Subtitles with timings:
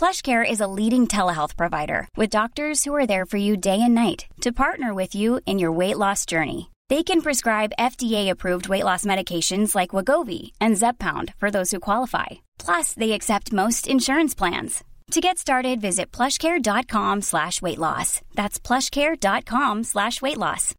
[0.00, 3.94] PlushCare is a leading telehealth provider with doctors who are there for you day and
[3.94, 6.70] night to partner with you in your weight loss journey.
[6.90, 12.26] They can prescribe FDA-approved weight loss medications like Wagovi and Zepbound for those who qualify.
[12.58, 14.84] Plus, they accept most insurance plans.
[15.12, 18.20] To get started, visit plushcare.com slash weight loss.
[18.34, 20.74] That's plushcare.com slash weight loss.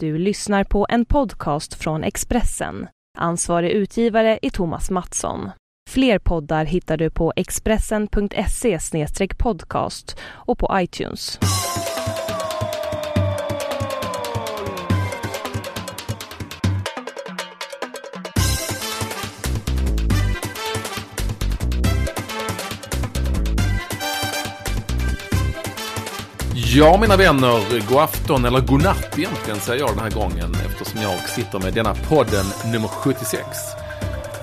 [0.00, 2.88] Du lyssnar på en podcast från Expressen.
[3.18, 5.50] Ansvarig utgivare är Thomas Mattsson.
[5.86, 8.78] Fler poddar hittar du på expressen.se
[9.38, 11.38] podcast och på iTunes.
[26.76, 31.02] Ja, mina vänner, god afton, eller god natt egentligen säger jag den här gången eftersom
[31.02, 33.83] jag sitter med denna podden nummer 76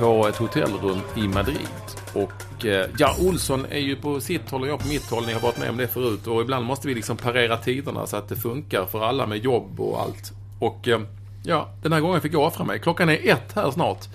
[0.02, 1.68] på ett hotellrum i Madrid.
[2.14, 5.26] Och eh, ja, Olsson är ju på sitt håll och jag på mitt håll.
[5.26, 6.28] Ni har varit med om det förut.
[6.28, 9.80] Och ibland måste vi liksom parera tiderna så att det funkar för alla med jobb
[9.80, 10.32] och allt.
[10.60, 11.02] Och eh,
[11.44, 12.80] ja, den här gången fick jag offra mig.
[12.80, 14.08] Klockan är ett här snart.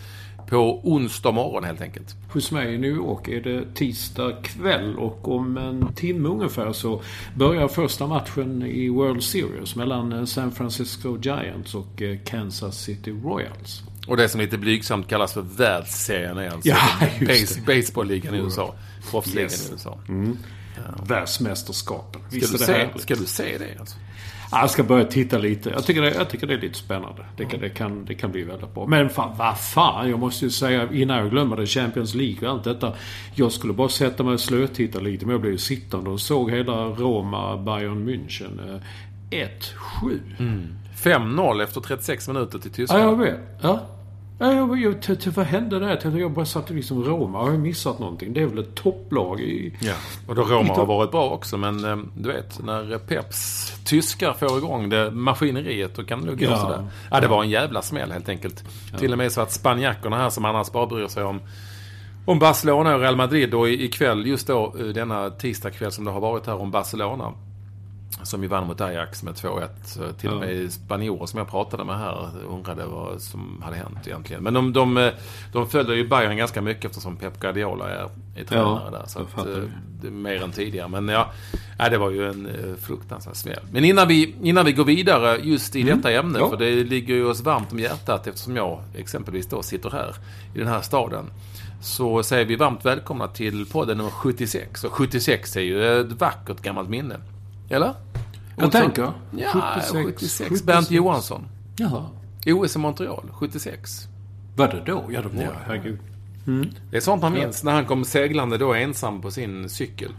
[0.48, 2.14] På onsdag morgon helt enkelt.
[2.32, 7.02] Hos mig i New York är det tisdag kväll och om en timme ungefär så
[7.34, 13.82] börjar första matchen i World Series mellan eh, San Francisco Giants och Kansas City Royals.
[14.08, 16.78] Och det som lite blygsamt kallas för världsserien är alltså Ja,
[17.20, 18.74] base, baseballligan i USA.
[19.10, 19.68] Proffsligan Yes.
[19.68, 19.98] i USA.
[20.08, 20.36] Mm.
[21.06, 22.20] Världsmästerskapen.
[22.28, 23.00] Ska, Visst du se, härligt?
[23.02, 23.96] ska du se det alltså?
[24.50, 25.70] Ja, Jag ska börja titta lite.
[25.70, 27.24] Jag tycker det, jag tycker det är lite spännande.
[27.36, 28.86] Det kan, det, kan, det kan bli väldigt bra.
[28.86, 30.10] Men fan, vad fan.
[30.10, 31.66] Jag måste ju säga innan jag glömmer det.
[31.66, 32.92] Champions League och allt detta.
[33.34, 35.26] Jag skulle bara sätta mig och slötitta lite.
[35.26, 38.74] Men jag blev ju sittande och såg hela Roma, Bayern München.
[38.74, 38.80] eh,
[39.30, 40.20] 1-7.
[40.96, 43.02] 5-0 efter 36 minuter till Ja, Tyskland.
[43.04, 43.40] jag vet.
[43.60, 43.80] Ja.
[44.38, 46.00] Ja, jag, jag, t- vad hände där?
[46.04, 47.38] Jag Jag bara satte liksom Roma.
[47.38, 48.32] Har jag missat någonting?
[48.32, 49.76] Det är väl ett topplag i...
[49.80, 49.92] Ja,
[50.28, 51.56] och då Roma har varit bra också.
[51.56, 56.38] Men eh, du vet, när Peps tyskar får igång det maskineriet, då kan det nog
[56.38, 56.58] gå Ja.
[56.58, 56.86] sådär.
[57.10, 58.64] Ja, det var en jävla smäll helt enkelt.
[58.98, 61.40] Till och med så att spanjackerna här som annars bara bryr sig om
[62.24, 66.20] om Barcelona och Real Madrid och ikväll, just då eh, denna tisdagkväll som det har
[66.20, 67.32] varit här om Barcelona.
[68.22, 69.68] Som ju vann mot Ajax med 2-1.
[69.84, 73.98] Så Till och med spanjorer som jag pratade med här undrade vad som hade hänt
[74.06, 74.42] egentligen.
[74.42, 75.12] Men de, de, eh,
[75.52, 79.06] de följer ju Bayern ganska mycket eftersom Pep Guardiola är, är tränare Ja, där.
[79.06, 79.44] Så att, eh,
[80.00, 80.06] det.
[80.06, 80.88] är mer än tidigare.
[80.88, 81.30] Men ja,
[81.78, 83.60] ja, det var ju en eh, fruktansvärd smäll.
[83.72, 86.40] Men innan vi, innan vi går vidare just i detta ämne, Mm.
[86.40, 86.50] Ja.
[86.50, 90.14] för det ligger ju oss varmt om hjärtat eftersom jag exempelvis då sitter här
[90.54, 91.24] i den här staden.
[91.82, 94.84] Så säger vi varmt välkomna till podden nummer 76.
[94.84, 97.16] Och 76 är ju ett vackert gammalt minne.
[97.68, 97.94] Eller?
[98.56, 98.70] Jag Olsson?
[98.70, 99.12] tänker.
[99.36, 99.92] Ja, 76.
[99.92, 100.38] 76.
[100.48, 100.62] 76.
[100.66, 101.48] Bernt Johansson.
[101.76, 102.06] Jaha.
[102.46, 104.08] OS i Montreal, 76.
[104.56, 105.04] Var det då?
[105.10, 105.48] Ja, det var Ja.
[105.50, 105.56] det.
[105.66, 105.98] Herregud.
[106.90, 110.10] Det är sånt man minns när han kom seglande då ensam på sin cykel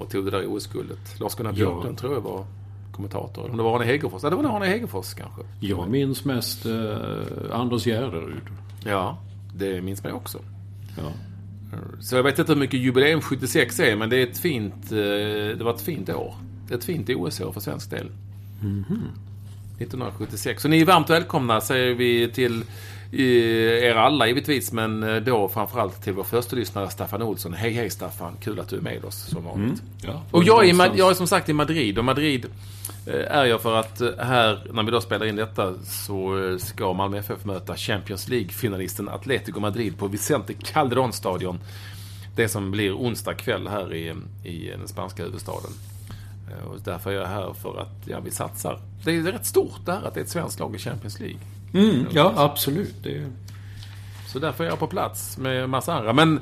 [0.00, 1.20] och tog det där OS-guldet.
[1.20, 2.44] Lars-Gunnar Björklund tror jag var
[2.92, 3.50] kommentator.
[3.50, 4.22] Om det var Arne Hegerfors.
[4.22, 5.42] Ja, det var nog Arne Hegerfors kanske.
[5.60, 6.96] Jag minns mest eh,
[7.52, 8.42] Anders Gärderud.
[8.84, 9.18] Ja,
[9.54, 10.38] det minns man också.
[10.96, 11.12] Ja.
[12.00, 14.98] Så jag vet inte hur mycket jubileum 76 är, men det är ett fint, eh,
[15.58, 16.34] det var ett fint år.
[16.70, 18.06] Ett fint OS-år för svensk del.
[19.78, 20.62] 1976.
[20.62, 22.64] Så ni är varmt välkomna säger vi till
[23.12, 27.54] er alla givetvis, men eh, då framförallt till vår första lyssnare Staffan Olsson.
[27.54, 29.82] Hej hej Staffan, kul att du är med oss som vanligt.
[30.02, 32.46] Ja, Och jag är, jag är som sagt i Madrid och Madrid
[33.06, 36.92] eh, är jag för att eh, här, när vi då spelar in detta, så ska
[36.92, 41.58] Malmö FF möta Champions League-finalisten Atletico Madrid på Vicente Calderón-stadion.
[42.36, 45.70] Det som blir onsdag kväll här i, i den spanska huvudstaden.
[46.50, 48.80] Eh, Och därför är jag här för att ja, vi satsar.
[49.04, 51.38] Det är rätt stort det här att det är ett svenskt lag i Champions League.
[51.74, 52.94] Mm, ja, absolut.
[53.02, 53.26] Det,
[54.26, 56.12] Så därför är jag på plats med massa andra.
[56.12, 56.40] Men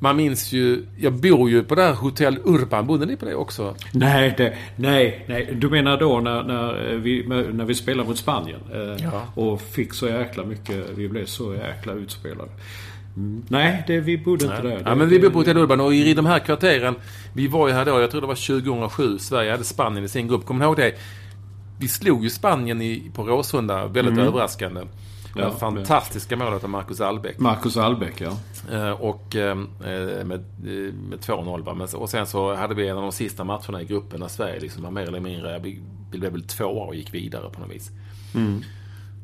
[0.00, 2.86] man minns ju, jag bor ju på det här Hotell Urban.
[2.86, 3.74] Bodde ni på det också?
[3.92, 5.54] nej, det, nej, nej.
[5.54, 8.60] Du menar då när, när, vi, när vi spelade mot Spanien?
[8.72, 9.22] Eh, Ja.
[9.34, 12.50] Och fick så jäkla mycket, vi blev så jäkla utspelade.
[13.18, 13.44] Mm.
[13.48, 14.82] Nej, det, vi bodde inte där.
[14.84, 16.94] Ja, men vi bor på Hotell Urban och i de här kvarteren,
[17.34, 20.28] vi var ju här då, jag tror det var 2007, Sverige hade Spanien i sin
[20.28, 20.46] grupp.
[20.46, 20.94] Kommer ni ihåg det?
[21.80, 24.80] Vi slog ju Spanien i, på Råsunda, väldigt överraskande.
[25.34, 27.38] Det ja, fantastiska målet av Marcus Albeck.
[27.38, 28.36] Marcus Albeck, ja.
[28.72, 29.54] Eh, och eh,
[30.24, 30.44] med,
[31.08, 31.94] med 2-0.
[31.94, 34.82] Och sen så hade vi en av de sista matcherna i gruppen när Sverige liksom
[34.82, 35.80] var mer eller mindre, vi
[36.10, 37.90] blev väl tvåa och gick vidare på något vis.
[38.34, 38.62] Mm.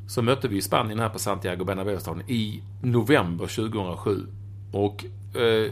[0.07, 1.99] Så mötte vi Spanien här på Santiago Bernabéu
[2.29, 4.27] i november 2007.
[4.73, 5.05] Och
[5.37, 5.71] eh,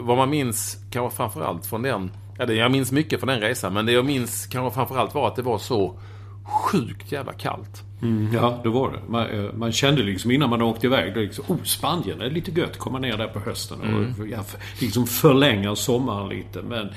[0.00, 3.86] vad man minns kanske framförallt från den, ja, jag minns mycket från den resan, men
[3.86, 5.98] det jag minns kanske framförallt var att det var så
[6.48, 7.82] sjukt jävla kallt.
[8.02, 9.00] Mm, ja, det var det.
[9.08, 12.30] Man, eh, man, kände liksom innan man åkte iväg, det liksom, oh Spanien, det är
[12.30, 14.14] lite gött komma ner där på hösten mm.
[14.20, 14.44] och ja,
[14.80, 16.62] liksom förlänga sommaren lite.
[16.62, 16.88] Men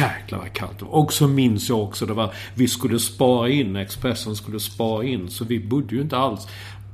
[0.00, 0.92] jäklar vad kallt det var.
[0.92, 5.28] Och så minns jag också, det var, vi skulle spara in, Expressen skulle spara in,
[5.28, 6.48] så vi bodde ju inte alls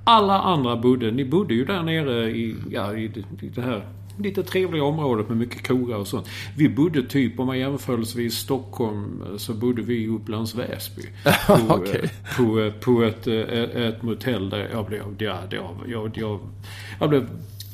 [0.08, 3.04] alla andra bodde, ni bodde ju där nere i, ja, i,
[3.40, 3.86] i det här
[4.18, 6.28] lite trevliga området med mycket krogar och sånt.
[6.56, 11.02] Vi bodde typ, om man jämförelsevis Stockholm, så bodde vi i Upplands Väsby.
[11.46, 12.08] På, okay.
[12.36, 16.40] på, på ett, ett, ett motell där jag blev, ja, jag, jag, jag,
[17.00, 17.28] jag blev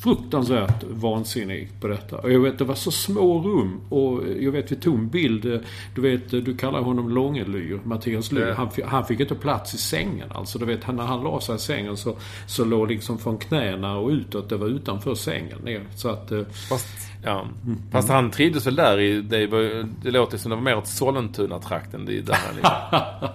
[0.04, 2.16] fruktansvärt vansinnig på detta.
[2.16, 3.80] Och jag vet, det var så små rum.
[3.88, 5.64] Och jag vet, vi tog en bild.
[5.94, 8.50] Du vet, du kallar honom Långelyr, Mattias Lyr.
[8.50, 10.28] Han, han, fick inte plats i sängen.
[10.30, 12.16] Alltså, du vet, när han la sig i sängen så,
[12.46, 15.82] så låg liksom från knäna och utåt, det var utanför sängen ner.
[15.96, 16.32] Så att...
[16.32, 17.46] Eh, Fast, ja.
[17.64, 17.78] Mm.
[17.90, 20.86] Fast han trivdes väl där i, det, var, det låter som det var mer åt
[20.86, 22.04] Sollentuna-trakten.
[22.04, 22.38] Det där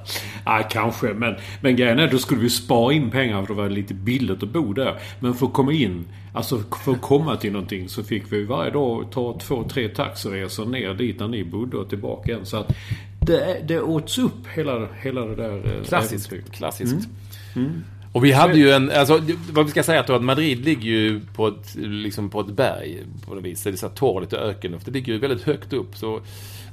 [0.45, 1.13] ja, kanske.
[1.13, 4.43] Men, men grejen är, då skulle vi spara in pengar för det var lite billigt
[4.43, 4.99] att bo där.
[5.19, 8.71] Men för att komma in Alltså för att komma till någonting så fick vi varje
[8.71, 12.45] dag ta två, tre taxiresor ner dit där ni bodde och tillbaka igen.
[12.45, 12.75] Så att
[13.19, 16.31] det, det åts upp hela, hela det där eh, Klassiskt.
[16.31, 16.51] Äventyr.
[16.51, 17.09] Klassiskt.
[17.55, 17.67] Mm.
[17.67, 17.83] Mm.
[18.11, 19.21] Och vi hade ju en, alltså
[19.51, 23.35] vad vi ska säga att Madrid ligger ju på ett, liksom på ett berg på
[23.35, 23.63] något vis.
[23.63, 24.85] Det är så torrt och ökenluft.
[24.85, 25.97] Det ligger ju väldigt högt upp.
[25.97, 26.19] Så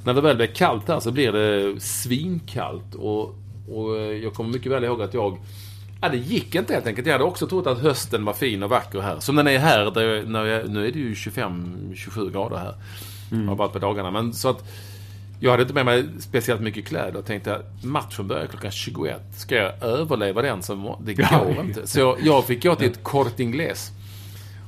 [0.05, 2.94] när det väl blir kallt där så blir det svinkallt.
[2.94, 3.23] Och,
[3.69, 5.38] och jag kommer mycket väl ihåg att jag
[6.00, 7.06] Ja, det gick inte helt enkelt.
[7.06, 9.21] Jag hade också trott att hösten var fin och vacker här.
[9.21, 9.91] Som den är här.
[9.91, 12.75] Där när jag, nu är det ju 25-27 grader här.
[13.33, 13.49] Mm.
[13.49, 14.11] Har varit på dagarna.
[14.11, 14.65] Men så att
[15.41, 17.17] jag hade inte med mig speciellt mycket kläder.
[17.19, 19.21] och tänkte att matchen börjar klockan 21.
[19.37, 21.87] Ska jag överleva den så det går inte.
[21.87, 23.91] Så jag, fick gå till ett Corte Inglés.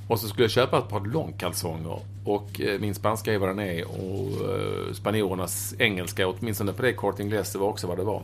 [0.08, 2.00] Och så skulle jag köpa ett par långkalsonger.
[2.24, 3.84] Och eh, min spanska är vad den är.
[3.84, 8.22] Och eh, spanjorernas engelska, åtminstone på det Corte Inglés, det var också vad det var.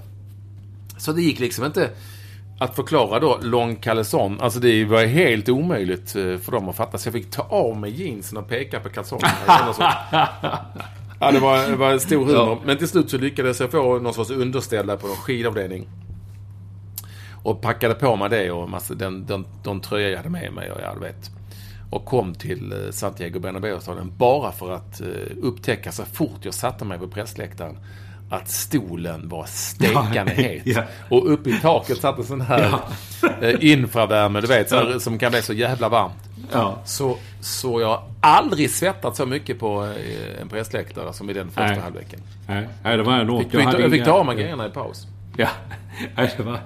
[0.99, 1.91] Så det gick liksom inte
[2.59, 6.99] att förklara då lång kalson, alltså det var helt omöjligt eh, för dem att fatta.
[6.99, 9.31] Så jag fick ta av mig jeansen och peka på kalsongerna.
[11.21, 12.35] ja, det var, det var en stor humor.
[12.35, 12.61] Ja.
[12.65, 15.89] Men till slut så lyckades jag få någon sorts underställ på någon skidavdelning.
[17.43, 20.71] Och packade på mig det och massa, den, den, den tröja jag hade med mig
[20.71, 21.31] och jag vet.
[21.91, 25.09] Och kom till eh, Santiago Bernabéu-staden bara för att uh,
[25.43, 27.79] upptäcka så fort jag satte mig på pressläktaren
[28.35, 30.63] att stolen var stekande het.
[30.65, 30.83] ja.
[31.09, 32.81] Och uppe i taket satt en sån här ja.
[33.43, 36.15] Eh, infravärme, du vet, så, som kan bli så jävla varmt.
[36.53, 36.79] Ja.
[36.85, 41.67] Så, så jag aldrig svettat så mycket på eh, en pressläktare som i den första
[41.67, 41.81] Nej.
[41.81, 42.21] halvleken.
[42.49, 42.69] Nej.
[42.83, 43.53] Nej, det var enormt.
[43.53, 45.07] Fick, jag, jag fick ta av mig grejerna i paus.
[45.37, 45.49] Ja.
[46.17, 46.59] Nej, det var,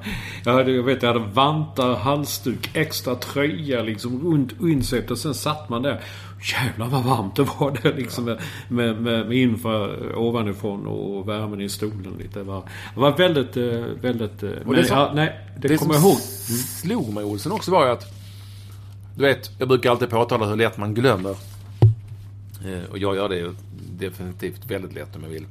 [0.45, 5.35] jag, hade, jag vet, jag hade vantar, halsduk, extra tröja liksom runt inset och sen
[5.35, 6.01] satt man där.
[6.43, 9.89] Jävlar vad varmt det var där liksom med, med, med, med infra
[10.19, 12.39] ovanifrån och värmen i stolen lite.
[12.39, 12.63] Det var,
[12.95, 13.65] det var väldigt, eh,
[14.01, 14.43] väldigt...
[14.43, 16.19] Eh, och det, som, ja, nej, det, det kommer jag ihåg.
[16.83, 18.05] Slog mig Olsson också var ju att...
[19.17, 21.37] Du vet, jag brukar alltid påtala hur lätt man glömmer.
[22.65, 23.55] Eh, och jag gör det
[23.99, 25.47] definitivt väldigt lätt om jag vill.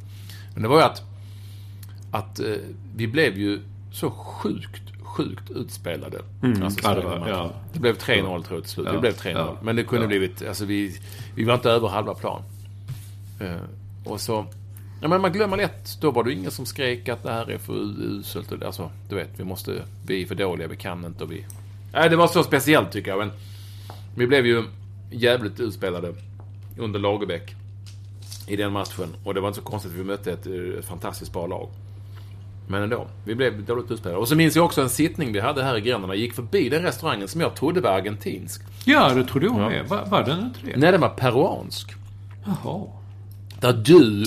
[0.53, 1.01] Men det var ju att...
[2.11, 2.39] Att
[2.95, 3.61] vi blev ju
[3.91, 4.86] så sjukt
[5.17, 6.21] sjukt utspelade.
[6.43, 6.63] Mm.
[6.63, 7.51] Alltså, ja, det, var, ja.
[7.73, 8.85] det blev 3-0 tror jag till slut.
[8.85, 8.93] Ja.
[8.93, 9.31] Det blev 3-0.
[9.31, 9.57] Ja.
[9.61, 10.99] Men det kunde blivit, alltså vi,
[11.35, 12.41] vi var inte över halva plan.
[13.41, 13.51] Uh,
[14.05, 14.45] och så,
[15.01, 17.57] ja men man glömmer lätt, då var det ingen som skrek att det här är
[17.57, 18.63] för uselt.
[18.63, 21.45] Alltså, du vet, vi måste, vi är för dåliga, vi kan inte och vi...
[21.93, 23.19] Nej, det var så speciellt tycker jag.
[23.19, 23.31] Men
[24.15, 24.63] vi blev ju
[25.11, 26.13] jävligt utspelade
[26.77, 27.55] under Lagerbäck
[28.47, 29.15] i den matchen.
[29.23, 31.69] Och det var inte så konstigt, vi mötte ett, ett fantastiskt bra lag.
[32.67, 34.19] Men ändå, vi blev dåligt utspelade.
[34.19, 36.13] Och så minns jag också en sittning vi hade här i gränderna.
[36.13, 38.61] Jag gick förbi den restaurangen som jag trodde var argentinsk.
[38.85, 39.87] Ja, det trodde jag med.
[39.87, 40.77] Var, var den inte det?
[40.77, 41.91] Nej, den var peruansk.
[42.45, 42.81] Jaha.
[43.59, 44.25] Där du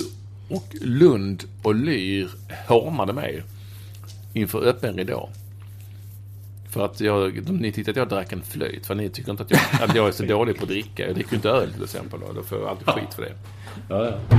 [0.49, 2.29] och Lund och Lyr
[2.67, 3.43] hånade mig
[4.33, 5.29] inför öppen ridå.
[6.71, 8.85] För att jag, ni tyckte att jag drack en flöjt.
[8.85, 11.05] För ni tycker inte att jag, att jag är så dålig på att dricka.
[11.05, 12.19] Jag dricker inte öl till exempel.
[12.35, 13.33] Då får jag alltid skit för det.
[13.89, 14.37] Ja, ja.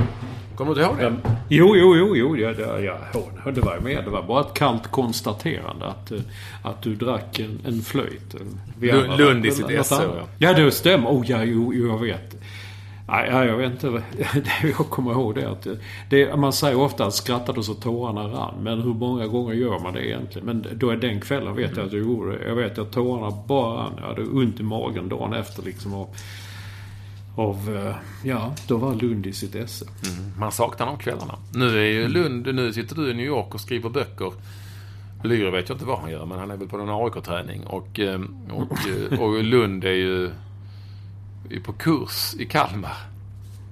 [0.55, 1.15] Kommer du ihåg det?
[1.49, 2.37] Jo, jo, jo, jo.
[2.37, 2.97] Ja, det, ja,
[3.51, 4.03] det var med.
[4.03, 6.19] Det var bara ett kallt konstaterande att, eh,
[6.63, 8.35] att du drack en, en flöjt.
[9.17, 10.27] Lund i sitt esse, ja.
[10.37, 11.09] Ja, det stämmer.
[11.09, 12.35] Oh, ja, jo, jo, jag vet.
[13.07, 14.03] Nej, jag vet inte.
[14.63, 15.67] Jag kommer ihåg det att
[16.09, 18.53] det, man säger ofta att skrattade så tårarna rann.
[18.61, 20.45] Men hur många gånger gör man det egentligen?
[20.45, 22.47] Men då är den kvällen vet jag att jag gjorde det.
[22.47, 23.93] Jag vet att tårarna bara rann.
[24.01, 25.93] Jag hade ont i magen dagen efter liksom.
[25.93, 26.07] Av,
[27.35, 27.95] av eh,
[28.29, 29.85] ja, då var Lund i sitt esse.
[29.85, 31.35] Mm, man saknar de kvällarna.
[31.53, 34.33] Nu är ju Lund, nu sitter du i New York och skriver böcker.
[35.23, 37.65] Lyre vet jag inte vad han gör, men han är väl på någon AIK-träning.
[37.65, 38.21] Och, eh,
[38.51, 38.77] och,
[39.11, 40.31] eh, och Lund är ju
[41.49, 42.97] är på kurs i Kalmar.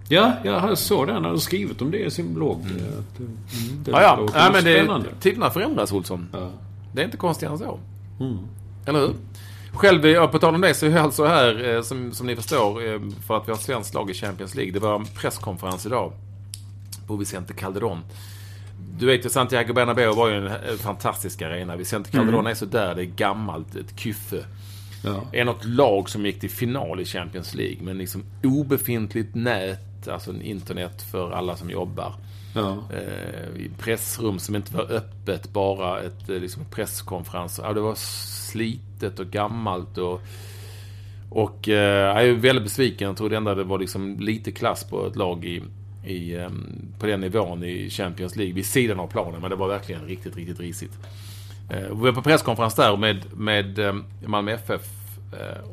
[0.09, 1.13] Ja, jag såg det.
[1.13, 2.61] Han hade skrivit om det i sin blogg.
[2.61, 2.77] Mm.
[2.77, 4.27] Mm, det ja, ja.
[4.33, 6.27] ja men det, tiderna förändras, Olsson.
[6.33, 6.51] Ja.
[6.93, 7.79] Det är inte konstigare än så.
[8.19, 8.37] Mm.
[8.85, 9.13] Eller hur?
[9.73, 12.87] Själv, på tal om det, så är jag alltså här, eh, som, som ni förstår,
[12.87, 14.73] eh, för att vi har svenskt lag i Champions League.
[14.73, 16.13] Det var en presskonferens idag
[17.07, 17.99] på Vicente Calderon.
[18.99, 21.75] Du vet ju, Santiago Bernabéu var ju en fantastisk arena.
[21.75, 22.51] Vicente Calderon mm.
[22.51, 24.45] är så där, det är gammalt, ett kyffe.
[25.03, 25.23] Ja.
[25.31, 30.31] Är något lag som gick till final i Champions League, men liksom obefintligt nät, alltså
[30.31, 32.15] en internet för alla som jobbar.
[32.53, 32.83] Ja.
[32.93, 37.59] Eh, pressrum som inte var öppet, bara ett eh, liksom, presskonferens.
[37.63, 40.21] Ja, det var slitet och gammalt och
[41.31, 43.07] och eh, jag är väldigt besviken.
[43.07, 45.61] Jag tror det enda det var liksom lite klass på ett lag i,
[46.05, 49.41] i, ehm, på den nivån i Champions League vid sidan av planen.
[49.41, 50.99] Men det var verkligen riktigt, riktigt risigt.
[51.69, 55.00] Eh, vi var på presskonferens där med, med ehm, Malmö FF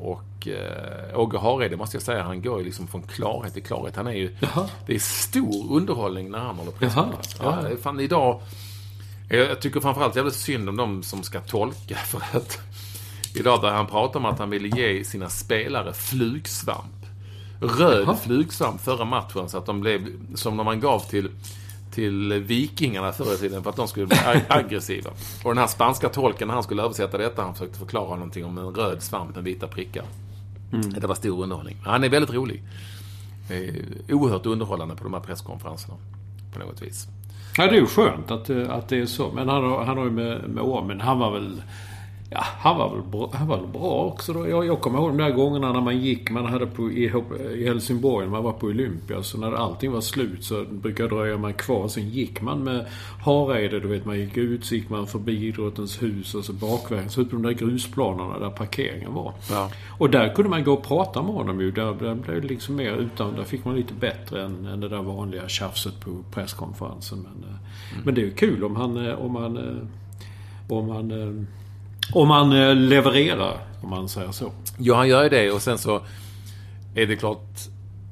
[0.00, 3.96] och eh, Åge Hareide måste jag säga, han går ju liksom från klarhet till klarhet.
[3.96, 4.36] Han är ju...
[4.40, 4.68] Jaha.
[4.86, 7.36] Det är stor underhållning när han håller presskonferens.
[7.40, 8.40] Ja, fan idag...
[9.30, 12.58] Jag tycker framförallt jävligt synd om de som ska tolka för att
[13.34, 17.06] idag började han prata om att han ville ge sina spelare flugsvamp.
[17.60, 18.16] Röd Jaha.
[18.16, 21.30] flugsvamp förra matchen så att de blev som när man gav till
[21.98, 25.10] till vikingarna förr i tiden för att de skulle bli aggressiva.
[25.44, 28.58] Och den här spanska tolken, när han skulle översätta detta, han försökte förklara någonting om
[28.58, 30.04] en röd svamp med vita prickar.
[30.72, 30.90] Mm.
[30.90, 31.76] Det var stor underhållning.
[31.84, 32.62] Han är väldigt rolig.
[33.50, 35.94] Eh, oerhört underhållande på de här presskonferenserna.
[36.52, 37.08] På något vis.
[37.56, 39.32] Ja, det är ju skönt att, att det är så.
[39.32, 41.62] Men han, han har ju med, med Åmen, han var väl
[42.30, 44.48] Ja, han var väl bra, han var väl bra också då.
[44.48, 47.12] Jag, jag kommer ihåg de där gångerna när man gick, man hade på, i,
[47.54, 49.22] i Helsingborg, man var på Olympia.
[49.22, 51.88] Så när allting var slut så brukade dröja man kvar.
[51.88, 52.86] Sen gick man med
[53.24, 57.10] Hareide, du vet man gick ut, så gick man förbi idrottens hus och så bakvägen.
[57.10, 59.34] Så ut på de där grusplanerna där parkeringen var.
[59.50, 59.70] Ja.
[59.98, 61.70] Och där kunde man gå och prata med honom ju.
[61.70, 64.88] Där, där blev det liksom mer utan, där fick man lite bättre än, än det
[64.88, 67.18] där vanliga tjafset på presskonferensen.
[67.18, 67.56] Men, eh,
[67.92, 68.04] mm.
[68.04, 69.86] men det är ju kul om han, eh, om han, eh,
[70.68, 71.46] om han
[72.12, 74.52] om man eh, levererar, om man säger så.
[74.78, 76.00] Ja, han gör ju det och sen så
[76.94, 77.46] är det klart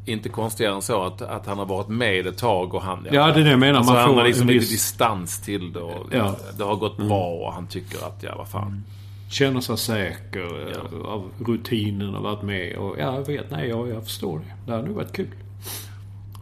[0.07, 3.07] inte konstigare än så att, att han har varit med ett tag och han...
[3.13, 3.79] Ja, det är det jag menar.
[3.79, 4.71] Alltså, man han har liksom lite viss...
[4.71, 6.37] distans till det och ja.
[6.59, 7.09] det har gått mm.
[7.09, 8.67] bra och han tycker att, ja vad fan.
[8.67, 8.83] Mm.
[9.31, 11.09] Känner sig säker ja.
[11.09, 14.45] av rutinen och varit med och ja, jag vet, nej, jag, jag förstår det.
[14.67, 15.29] Det har nog varit kul.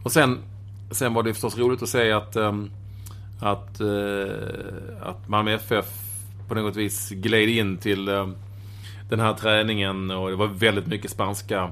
[0.03, 0.39] Och sen,
[0.91, 2.71] sen var det förstås roligt att se att, um,
[3.39, 4.27] att, uh,
[5.01, 6.04] att Malmö FF
[6.47, 8.27] på något vis gled in till eh,
[9.09, 11.71] den här träningen och det var väldigt mycket spanska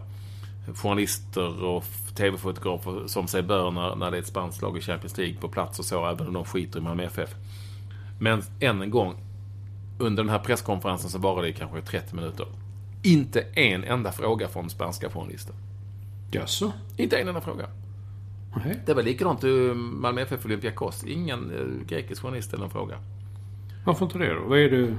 [0.75, 1.83] journalister och
[2.15, 5.47] tv-fotografer som sig bör när, när det är ett spanskt lag i Champions League på
[5.47, 7.35] plats och så, även om de skiter i Malmö FF.
[8.19, 9.15] Men än en gång,
[9.99, 12.47] under den här presskonferensen så var det kanske 30 minuter.
[13.03, 15.55] Inte en enda fråga från spanska journalister.
[16.31, 16.73] Jaså?
[16.97, 17.67] Inte en enda fråga.
[18.65, 18.81] Nej.
[18.85, 21.03] Det var likadant i Malmö FF Olympiakos.
[21.03, 22.97] Ingen eh, grekisk journalist ställde en fråga.
[23.83, 24.41] Varför inte det då?
[24.47, 24.97] Vad är det?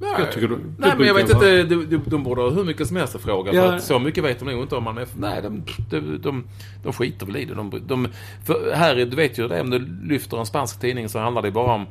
[0.00, 1.62] Nej, jag tycker, det, nej men jag vet inte.
[1.62, 3.52] De, de, de borde ha hur mycket som helst att fråga.
[3.52, 3.62] Ja.
[3.62, 5.06] För att så mycket vet de nog inte om man är...
[5.18, 6.44] Nej, de, de, de,
[6.82, 7.54] de skiter väl i det.
[7.54, 8.08] De, de,
[8.44, 11.50] för här, du vet ju det, om du lyfter en spansk tidning så handlar det
[11.50, 11.86] bara om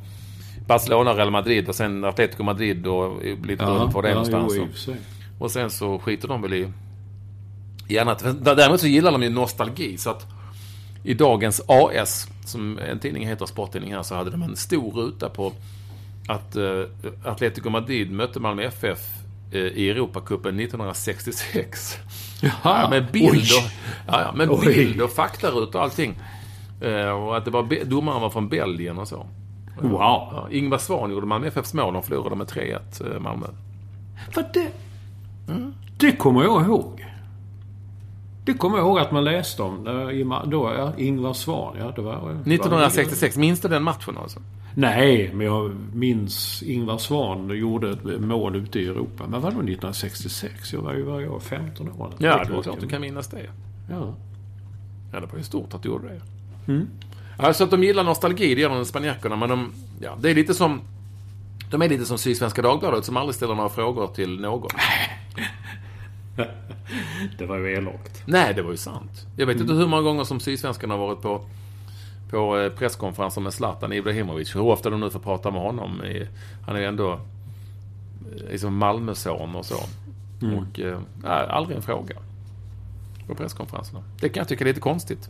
[0.68, 4.88] Barcelona, Real Madrid och sen Atletico Madrid och lite beroende på det ja, någonstans.
[4.88, 4.96] Jo,
[5.40, 6.72] och sen så skiter de väl i,
[7.88, 8.26] i annat.
[8.42, 9.98] Däremot så gillar de ju nostalgi.
[9.98, 10.28] Så att
[11.04, 15.30] i dagens AS, som en tidning heter, sporttidning här, så hade de en stor ruta
[15.30, 15.54] på
[16.28, 16.86] att uh,
[17.26, 19.00] Atletico Madrid mötte Malmö FF
[19.52, 21.98] eh, i Europacupen 1966.
[22.42, 23.72] Jaha, ja, med bild och,
[24.08, 26.20] ja, ja, med bild och faktaruta och allting.
[26.84, 29.28] Uh, och att det var, domaren var från Belgien och så.
[29.82, 29.92] Wow.
[29.92, 31.94] Ja, Ingvar Svan gjorde Malmö FFs mål.
[31.94, 33.48] De förlorade med 3-1 Malmö.
[34.32, 34.68] För det...
[35.52, 35.74] Mm.
[35.98, 37.06] Det kommer jag ihåg.
[38.54, 39.84] Det kommer jag ihåg att man läste om.
[40.46, 41.92] Då, ja, Ingvar Svan, ja.
[41.96, 43.38] Det var, 1966.
[43.38, 44.40] Minns du den matchen alltså?
[44.76, 49.24] Nej, men jag minns Ingvar Svan gjorde ett mål ute i Europa.
[49.28, 50.74] Men vadå 1966?
[50.74, 52.14] Jag var ju var jag, 15 år.
[52.18, 53.50] Ja, det är klart du kan minnas det.
[53.90, 54.14] Ja.
[55.14, 56.22] Ja, det var ju stort att du gjorde det.
[56.72, 56.88] Mm.
[57.38, 59.36] Alltså att de gillar nostalgi, det gör de spanjackerna.
[59.36, 60.82] Men de, ja, det är lite som...
[61.72, 64.70] De är lite som Sydsvenska Dagbladet som aldrig ställer några frågor till någon.
[67.38, 68.24] det var ju elakt.
[68.26, 69.26] Nej, det var ju sant.
[69.38, 71.42] Jag vet inte hur många gånger som Sydsvenskan har varit på,
[72.30, 74.56] på eh, presskonferenser med Zlatan Ibrahimovic.
[74.56, 76.04] Hur ofta de nu får prata med honom.
[76.04, 76.28] I,
[76.66, 77.20] han är ju ändå eh,
[78.52, 79.80] liksom Malmöson och så.
[80.58, 82.16] Och eh, nej, aldrig en fråga
[83.28, 84.04] på presskonferenserna.
[84.20, 85.30] Det kan jag tycka är lite konstigt.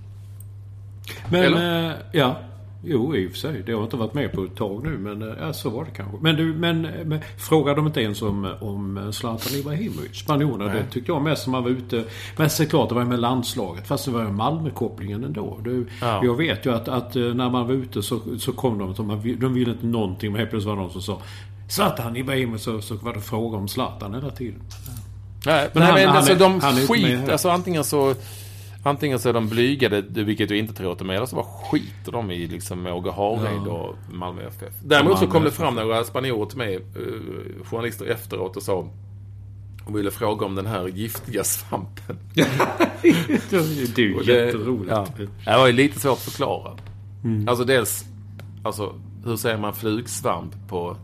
[1.30, 2.38] Men, eh, ja.
[2.84, 3.64] Jo, i och för sig.
[3.66, 5.86] Det har jag inte varit med på ett tag nu, men eh, ja, så var
[5.86, 6.18] det kanske.
[6.22, 10.16] Men du, men, men frågar de inte ens om, om Zlatan Ibrahimovic?
[10.20, 12.04] Spanjorerna, det tyckte jag mest som man var ute...
[12.38, 13.88] Men såklart, det var ju med landslaget.
[13.88, 15.60] Fast det var ju Malmö-kopplingen ändå.
[15.64, 16.22] Du, Ja.
[16.26, 19.08] Jag vet ju att, att eh, när man var ute så, så kom de...
[19.08, 21.22] man- De ville inte någonting, men helt plötsligt var det någon som sa
[21.70, 24.62] Zlatan Ibrahimovic, så, så var det fråga om Zlatan hela tiden.
[25.46, 27.20] Nej, men, Men han- han alltså, de han är inte med skit...
[27.20, 27.32] här.
[27.32, 28.14] Alltså antingen så...
[28.84, 31.46] Antingen så är de blygade, vilket jag inte tror att de är, eller så bara
[31.46, 34.74] skiter de i liksom Åge Hareid och Malmö FF.
[34.84, 38.90] Däremot så kom det fram några spanjorer till mig, eh, journalister efteråt och sa
[39.86, 42.20] och ville fråga om den här giftiga svampen.
[42.34, 42.42] det
[43.54, 44.92] är ju jätteroligt.
[44.92, 45.08] Ja.
[45.46, 46.78] Det var ju lite svårt att förklara.
[47.48, 48.06] Alltså dels,
[48.64, 48.96] alltså
[49.26, 50.98] hur säger man flugsvamp på,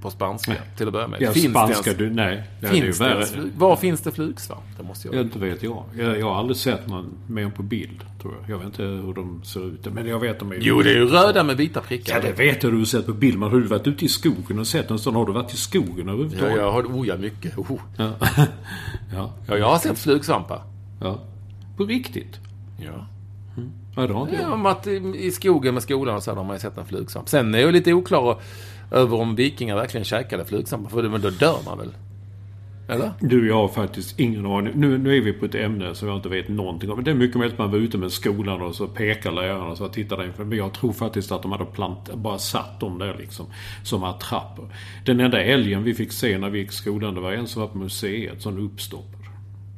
[0.00, 1.22] på spanska till att börja med?
[1.22, 2.42] Ja, finns spanska, ens, du, nej.
[2.60, 4.60] Ja, det är ju finns det ens, var finns det flugsvamp?
[4.76, 5.84] Det måste jag Ja, inte vet jag.
[5.98, 6.18] jag.
[6.18, 8.50] Jag har aldrig sett någon mer på bild, tror jag.
[8.50, 9.86] Jag vet inte hur de ser ut.
[9.92, 10.58] Men jag vet de är...
[10.60, 12.14] Jo, det är ju röda med vita prickar.
[12.14, 13.38] Ja, det vet jag du har sett på bild.
[13.38, 15.14] Men har du varit ute i skogen och sett en sån?
[15.14, 16.56] Har du varit i skogen Ja, överhuvudtaget?
[16.56, 17.58] jag har, oh ja, mycket.
[17.58, 17.80] Oh.
[17.96, 18.12] Ja.
[19.14, 19.32] ja.
[19.48, 20.62] Ja, jag har sett flugsvampar.
[21.00, 21.18] ja.
[21.76, 22.40] På riktigt?
[22.84, 23.06] Ja.
[23.96, 24.66] Ja, det har inte Ja, jag.
[24.66, 27.28] att i, i skogen med skolan och så har man ju sett en flugsvamp.
[27.28, 28.38] Sen är jag lite oklar
[28.90, 30.90] över om vikingar verkligen käkade flugsvampar.
[30.90, 31.90] För men då dör man väl?
[32.88, 33.10] Eller?
[33.20, 34.72] Du, jag har faktiskt ingen aning.
[34.76, 37.04] Nu, nu är vi på ett ämne som jag inte vet någonting om.
[37.04, 39.78] Det är mycket möjligt att man var ute med skolan och så pekar lärarna och
[39.78, 40.44] så tittar inför.
[40.44, 43.46] Men jag tror faktiskt att de hade plant, bara satt dem där liksom.
[43.82, 44.64] Som attrapper.
[45.04, 47.62] Den enda älgen vi fick se när vi gick i skolan, det var en som
[47.62, 49.20] var på museet, som uppstoppad.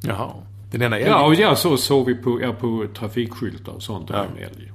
[0.02, 0.30] Jaha.
[0.70, 1.10] Den ena älgen.
[1.10, 4.10] Ja, och ja, så såg vi på, ja, på trafikskyltar och sånt.
[4.10, 4.24] Ja.
[4.24, 4.72] en älg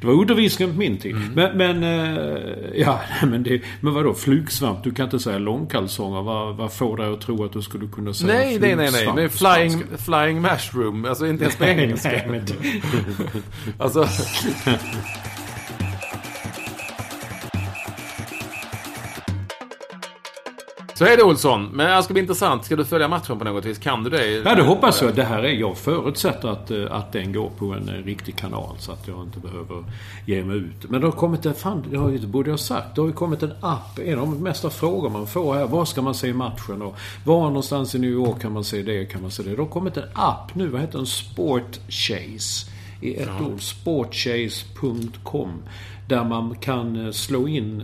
[0.00, 1.16] det var undervisningen på min tid.
[1.16, 1.32] Mm.
[1.34, 4.84] Men, men, eh, ja, men, det, men vadå, flugsvamp?
[4.84, 6.22] Du kan inte säga långkalsonger.
[6.22, 8.90] Vad, vad får dig att tro att du skulle kunna säga Nej, nej, nej, nej.
[8.90, 11.04] flugsvamp Men flying, flying mushroom.
[11.04, 12.08] Alltså inte ens på Nej, engelska.
[12.08, 12.42] nej, men
[13.78, 14.06] Alltså...
[20.98, 21.68] Så är det Olsson.
[21.72, 22.64] Men det ska bli intressant.
[22.64, 23.78] Ska du följa matchen på något vis?
[23.78, 24.26] Kan du det?
[24.26, 25.14] Ja, det hoppas jag.
[25.14, 28.76] Det här är, jag förutsätter att, eh, att den går på en eh, riktig kanal
[28.78, 29.84] så att jag inte behöver
[30.26, 30.90] ge mig ut.
[30.90, 33.14] Men det har kommit en, fan, det har ju, borde jag sagt, det har ju
[33.14, 33.98] kommit en app.
[33.98, 37.42] En av de mesta frågor man får här, var ska man se matchen och var
[37.42, 39.50] någonstans i New York kan man se det, kan man se det.
[39.50, 41.06] Det har kommit en app nu, vad heter den?
[41.06, 42.70] Sport Chase.
[43.00, 45.62] I ett ord, sportchase.com.
[46.08, 47.82] Där man kan slå in,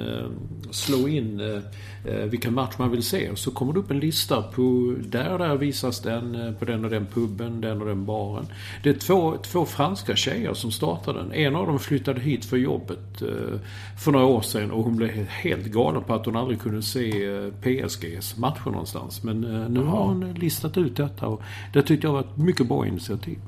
[0.71, 1.63] slå in
[2.05, 3.31] vilken match man vill se.
[3.31, 6.65] Och så kommer det upp en lista på där och där visas den, eh, på
[6.65, 8.47] den och den puben, den och den baren.
[8.83, 11.33] Det är två, två franska tjejer som startade den.
[11.33, 13.61] En av dem flyttade hit för jobbet eh,
[13.99, 17.27] för några år sedan och hon blev helt galen på att hon aldrig kunde se
[17.27, 19.23] eh, PSGs matcher någonstans.
[19.23, 22.37] Men eh, nu har hon eh, listat ut detta och det tyckte jag var ett
[22.37, 23.39] mycket bra initiativ.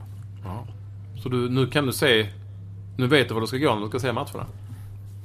[0.45, 0.67] Ja.
[1.23, 2.27] Så du, nu kan du se...
[2.99, 4.47] Nu vet du var du ska gå när du ska se matcherna.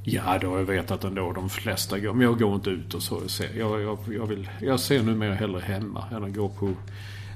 [0.03, 1.31] Ja, det har jag vetat ändå.
[1.31, 2.13] De flesta går.
[2.13, 3.27] Men jag går inte ut och så.
[3.27, 3.49] ser.
[3.59, 6.73] Jag, jag, jag, vill, jag ser numera hellre hemma än att gå på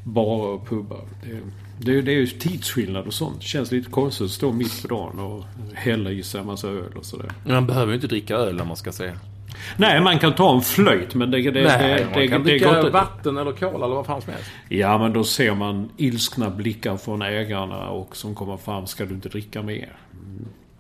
[0.03, 1.01] barer och pubbar.
[1.23, 1.39] Det,
[1.79, 3.39] det, det är ju tidsskillnad och sånt.
[3.39, 6.67] Det känns lite konstigt att stå mitt på dagen och hälla i sig en massa
[6.67, 7.31] öl och sådär.
[7.45, 9.11] Man behöver ju inte dricka öl när man ska se.
[9.77, 12.49] Nej, man kan ta en flöjt men det, det, Nej, det, man det, kan det,
[12.49, 14.49] dricka vatten eller cola eller vad fan som helst.
[14.69, 18.87] Ja, men då ser man ilskna blickar från ägarna och som kommer fram.
[18.87, 19.97] Ska du inte dricka mer?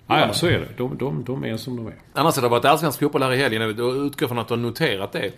[0.07, 0.21] Mm.
[0.21, 0.67] Ja, ja, så är det.
[0.77, 1.95] De, de, de är som de är.
[2.13, 3.61] Annars har det varit allsvensk fotboll här i helgen.
[3.61, 5.31] Jag utgår från att du har noterat det.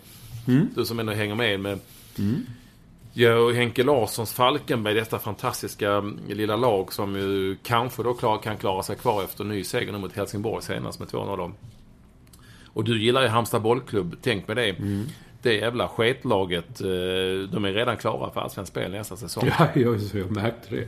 [0.47, 0.69] Mm.
[0.75, 1.59] Du som ändå hänger med.
[1.59, 1.79] med
[3.13, 8.37] Jag och Henke Larssons Falkenberg, detta fantastiska mm, lilla lag som ju kanske då klar,
[8.37, 11.51] kan klara sig kvar efter ny seger nu mot Helsingborg senast med 2-0 då.
[12.65, 14.15] Och du gillar ju Halmstad bollklubb.
[14.21, 14.69] Tänk med det.
[14.69, 15.05] Mm.
[15.41, 16.87] Det jävla sketlaget, eh,
[17.51, 19.49] de är redan klara för allsvenskt spel nästa säsong.
[19.59, 20.87] Ja, jag, jag märkte det.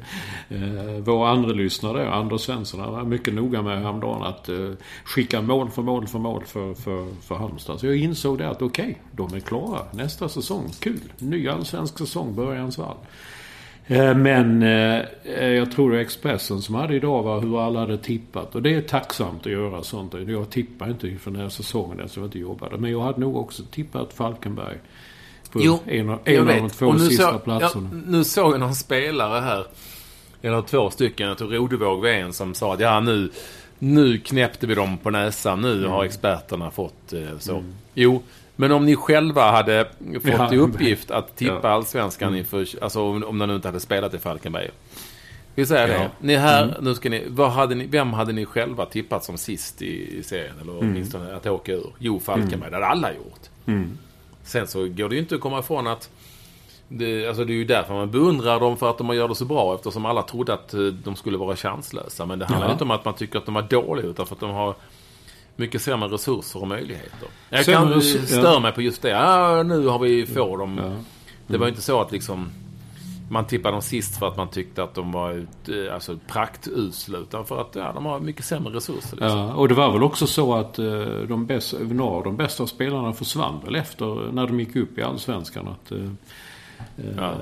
[0.56, 4.72] Eh, vår andra lyssnare, Anders Svensson, han var mycket noga med häromdagen att eh,
[5.04, 7.80] skicka mål för mål för mål för, för, för Halmstad.
[7.80, 10.72] Så jag insåg det att okej, de är klara nästa säsong.
[10.80, 11.14] Kul!
[11.18, 12.98] Ny allsvensk säsong, Börjans vall.
[13.92, 17.98] Eh, Men eh, jag tror det är Expressen som hade idag var hur alla hade
[17.98, 18.56] tippat.
[18.56, 20.14] Och det är tacksamt att göra sånt.
[20.28, 22.78] Jag tippar inte för den här säsongen eftersom jag inte jobbade.
[22.78, 24.78] Men jag hade nog också tippat Falkenberg.
[25.52, 27.90] På Jo, en, av- jag en av de två sista så- platserna.
[27.92, 29.66] Ja, nu såg jag någon spelare här.
[30.42, 31.28] Eller två stycken.
[31.28, 33.30] Jag tror Rodevåg var en som sa att ja nu,
[33.80, 35.62] nu knäppte vi dem på näsan.
[35.62, 35.92] Nu Mm.
[35.92, 37.64] har experterna fått eh, så.
[37.94, 38.22] Jo,
[38.62, 40.54] Men om ni själva hade fått Ja.
[40.54, 41.70] i uppgift att tippa Ja.
[41.70, 44.70] allsvenskan inför, alltså om, om ni inte hade spelat i Falkenberg.
[45.56, 46.00] Vi säger Ja.
[46.00, 46.10] det.
[46.20, 49.38] Ni är här, nu ska ni, vad hade ni, vem hade ni själva tippat som
[49.38, 50.54] sist i, i serien?
[50.62, 51.94] Eller åtminstone att åka ur?
[52.00, 52.70] Jo, Falkenberg.
[52.70, 53.76] Det hade alla gjort.
[54.44, 56.10] Sen så går det ju inte att komma ifrån att
[56.88, 59.46] det, alltså det är ju därför man beundrar dem för att de gör det så
[59.46, 62.26] bra eftersom alla trodde att eh, de skulle vara chanslösa.
[62.26, 62.72] Men det handlar Ja.
[62.72, 64.76] inte om att man tycker att de var dåliga utan för att de har
[65.60, 67.28] mycket sämre resurser och möjligheter.
[67.50, 68.60] Jag Sämre kan störa ja.
[68.60, 69.10] mig på just det.
[69.10, 70.78] Ja, nu har vi får dem.
[70.78, 70.92] Ja.
[71.48, 72.52] Det var ju inte så att liksom
[73.30, 77.46] man tippade dem sist för att man tyckte att de var eh, alltså, praktusla utan
[77.46, 79.16] för att ja, de har mycket sämre resurser.
[79.16, 79.40] Liksom.
[79.40, 80.86] Ja, och det var väl också så att eh,
[81.28, 85.02] de, bäst, några av de bästa spelarna försvann väl efter när de gick upp i
[85.02, 85.68] Allsvenskan.
[85.68, 86.12] Att, eh,
[87.18, 87.34] Ja.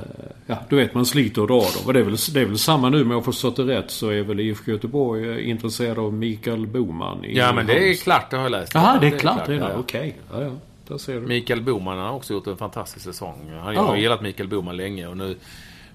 [0.46, 1.86] ja, du vet man sliter och drar dem.
[1.86, 3.92] Och det är väl, det är väl samma nu, om jag har förstått det rätt
[3.92, 7.26] så är väl IFK Göteborg eh, intresserad av Mikael Boman.
[7.26, 8.74] i Ja, men det är klart, det har jag läst.
[8.74, 9.68] Jaha, det är klart redan.
[9.70, 9.80] ja, ja.
[9.80, 10.16] Okej.
[10.32, 10.52] Ja, ja.
[10.88, 11.20] Där ser du.
[11.28, 13.52] Mikael Boman har också gjort en fantastisk säsong.
[13.64, 13.82] Han Ja.
[13.82, 15.36] har gillat Mikael Boman länge och nu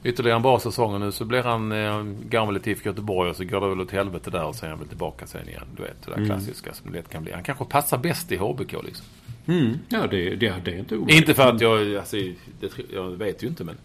[0.04, 3.36] ytterligare en bra säsong och nu så blir han eh, gammal i IFK Göteborg och
[3.36, 5.66] så går det väl åt helvete där och sen är han väl tillbaka sen igen.
[5.76, 7.32] Du vet, det där klassiska som det lätt kan bli.
[7.32, 9.06] Han kanske passar bäst i HBK liksom.
[9.46, 9.78] Mm.
[9.88, 11.18] Ja, det, det, det är inte omöjligt.
[11.20, 12.16] Inte för att jag, alltså,
[12.60, 13.76] det, jag vet ju inte men,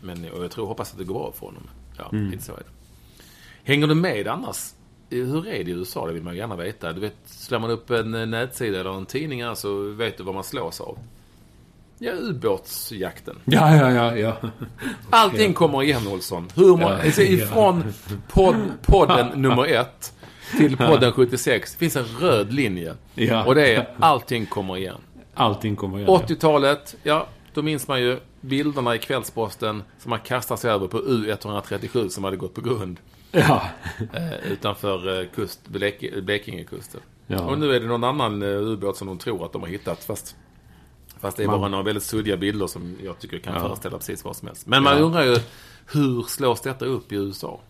[0.00, 1.62] men och jag tror, hoppas att det går bra för honom.
[1.98, 2.64] Ja, lite så är det.
[3.64, 4.72] Hänger du med annars?
[5.10, 6.06] Eh, Hur är det i USA?
[6.06, 6.92] Det vill man gärna veta.
[6.92, 10.22] Du vet, slår man upp en eh, nätsida eller en tidning här så vet du
[10.22, 10.98] vad man slås av.
[11.98, 13.36] Ja, ubåtsjakten.
[13.44, 14.16] Ja, ja, ja.
[14.16, 14.36] ja.
[15.10, 16.48] Allting kommer igen Olsson.
[16.54, 17.02] Hur må- Ja.
[17.04, 17.84] alltså, ifrån
[18.28, 20.12] podd, podden nummer ett
[20.58, 22.94] till podden 76 finns en röd linje.
[23.14, 23.44] Ja.
[23.44, 24.96] Och det är allting kommer igen.
[25.34, 26.08] Allting kommer igen.
[26.08, 30.98] 80-talet, ja, då minns man ju bilderna i Kvällsposten som man kastar sig över på
[30.98, 33.00] U137 som hade gått på grund
[33.32, 33.62] Ja.
[34.12, 37.00] eh, utanför eh, kust, Blek- Blekingekusten.
[37.26, 37.40] Ja.
[37.40, 40.04] Och nu är det någon annan eh, ubåt som de tror att de har hittat
[40.04, 40.36] fast
[41.20, 43.60] Fast det är Man- bara några väldigt suddiga bilder som jag tycker kan Ja.
[43.60, 44.66] föreställa precis vad som helst.
[44.66, 45.02] Men man Ja.
[45.02, 45.36] undrar ju
[45.92, 47.60] hur slås detta upp i USA?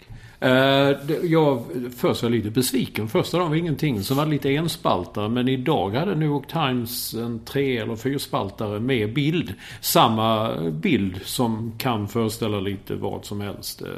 [0.40, 1.64] Det- jag
[1.96, 3.08] först var jag lite besviken.
[3.08, 4.02] Första dagen var ingenting.
[4.02, 5.28] Så var det lite enspaltare.
[5.28, 9.54] Men idag hade New York Times en tre eller fyrspaltare med bild.
[9.80, 13.82] Samma bild som kan föreställa lite vad som helst.
[13.82, 13.88] Eh,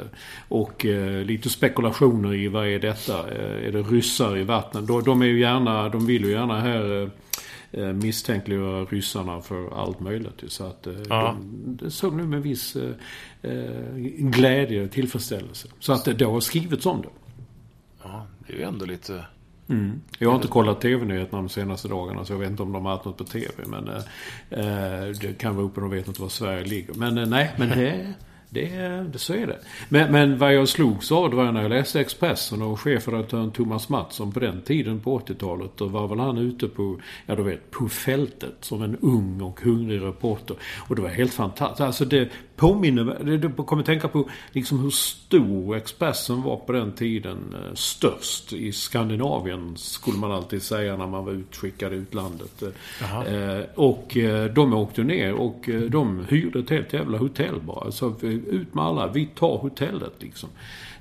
[0.47, 3.19] Och eh, lite spekulationer i vad är detta?
[3.31, 4.87] Eh, Är det ryssar i vattnet?
[4.87, 7.09] De, de är ju gärna, de vill ju gärna här
[7.93, 10.43] misstänkliggöra ryssarna för allt möjligt.
[10.47, 11.37] Så att eh, Ja.
[11.39, 12.91] de, det såg nu med viss eh,
[13.41, 15.67] eh, glädje och tillfredsställelse.
[15.79, 17.07] Så att det, har skrivits om det.
[18.03, 19.25] Ja, det är ju ändå lite...
[20.17, 22.91] Jag har inte kollat TV-nyheterna de senaste dagarna så jag vet inte om de har
[22.91, 23.47] haft något på TV.
[23.65, 23.95] Men eh,
[24.49, 26.93] eh, det kan vara uppe och de vet inte var Sverige ligger.
[26.93, 28.13] Men eh, nej, men det,
[28.53, 28.67] det,
[29.11, 29.59] det, så är det.
[29.89, 33.89] Men, men vad jag slogs av det var när jag läste Expressen och chefredaktören Thomas
[33.89, 35.71] Mattsson på den tiden på 80-talet.
[35.75, 39.61] Då var väl han ute på, ja du vet, på fältet som en ung och
[39.61, 40.55] hungrig reporter.
[40.87, 41.81] Och det var helt fantastiskt.
[41.81, 42.29] Alltså det
[42.61, 47.37] påminner det, kommer tänka på liksom hur stor Expressen var på den tiden.
[47.53, 52.63] eh, Störst i Skandinavien skulle man alltid säga när man var utskickad i utlandet.
[53.27, 57.85] Eh, och eh, de åkte ner och de hyrde ett helt jävla hotell bara.
[57.85, 60.49] Alltså ut med alla, vi tar hotellet liksom.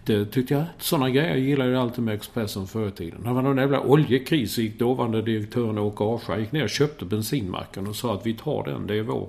[0.05, 3.21] Det tyckte jag, sådana grejer gillar jag alltid med Expressen förr i tiden.
[3.23, 6.71] När det var någon jävla oljekris så gick dåvarande direktören Åke Ascha gick ner och
[6.71, 9.29] köpte bensinmacken och sa att vi tar den, det är vår.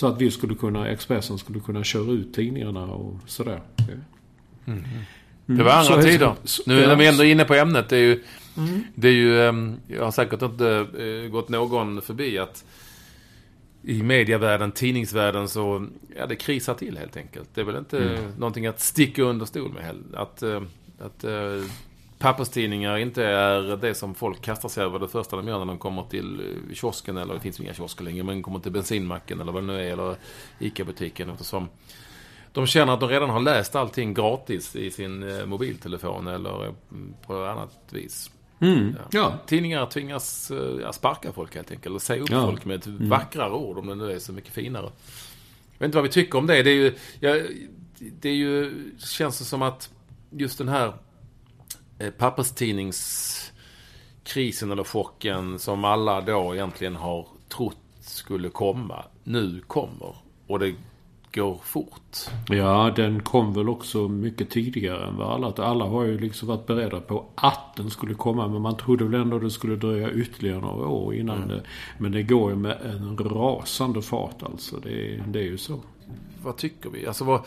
[0.00, 3.60] Så att vi skulle kunna, Expressen skulle kunna köra ut tidningarna och sådär.
[5.46, 6.34] Det var andra Så- tider.
[6.66, 7.88] Nu när vi ändå är inne på ämnet.
[7.88, 8.22] Det är ju...
[8.94, 12.64] Det är ju ehm, jag har säkert inte eh, gått någon förbi att
[13.82, 15.86] i medievärlden, tidningsvärlden så,
[16.16, 17.48] ja det krisar till helt enkelt.
[17.54, 18.30] Det är väl inte Mm.
[18.38, 20.02] någonting att sticka under stol med heller.
[20.14, 20.62] Att, eh,
[21.00, 21.64] att eh,
[22.20, 25.78] papperstidningar inte är det som folk kastar sig över det första de gör när de
[25.78, 29.52] kommer till eh, kiosken eller det finns inga kiosker längre, men kommer till bensinmacken eller
[29.52, 30.16] vad det nu är, eller
[30.58, 31.68] ICA-butiken eftersom
[32.52, 36.72] de känner att de redan har läst allting gratis i sin eh, mobiltelefon eller eh,
[37.26, 38.30] på annat vis.
[38.60, 38.96] Mm.
[39.10, 39.38] Ja.
[39.46, 40.52] Tidningar tvingas
[40.82, 41.94] ja, sparka folk helt enkelt.
[41.94, 42.36] Och säga upp Ja.
[42.36, 42.50] Mm.
[42.50, 44.82] folk med ett vackrare ord om det nu är så mycket finare.
[45.72, 46.62] Jag vet inte vad vi tycker om det.
[46.62, 46.94] Det är ju...
[47.20, 47.36] Ja,
[47.98, 49.90] det är ju känns det som att
[50.30, 50.92] just den här
[52.00, 60.16] eh, papperstidningskrisen eller chocken som alla då egentligen har trott skulle komma, nu kommer.
[60.46, 60.74] Och det
[61.32, 62.16] går fort.
[62.48, 65.64] Ja, den kom väl också mycket tidigare än vad alla...
[65.64, 68.48] Alla har ju liksom varit beredda på att den skulle komma.
[68.48, 71.62] Men man trodde väl ändå det skulle dröja ytterligare några år innan det...
[71.98, 74.76] Men det går ju med en rasande fart alltså.
[74.76, 75.80] Det, det är ju så.
[76.42, 77.06] vad tycker vi?
[77.06, 77.40] Alltså vad...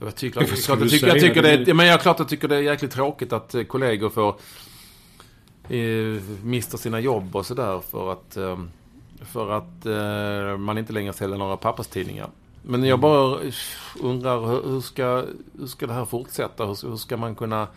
[0.00, 2.48] Jag tycker, Vad klart, jag tycker, jag tycker det, är- men jag klart jag tycker
[2.48, 4.28] det är jäkligt tråkigt att eh, kollegor får
[5.68, 8.58] eh, mister sina jobb och sådär för att eh,
[9.22, 12.28] För att eh, man inte längre säljer några papperstidningar.
[12.62, 13.38] Men jag bara
[14.00, 15.24] undrar hur, hur, ska,
[15.58, 16.66] hur ska det här fortsätta?
[16.66, 17.68] Hur, hur ska man kunna...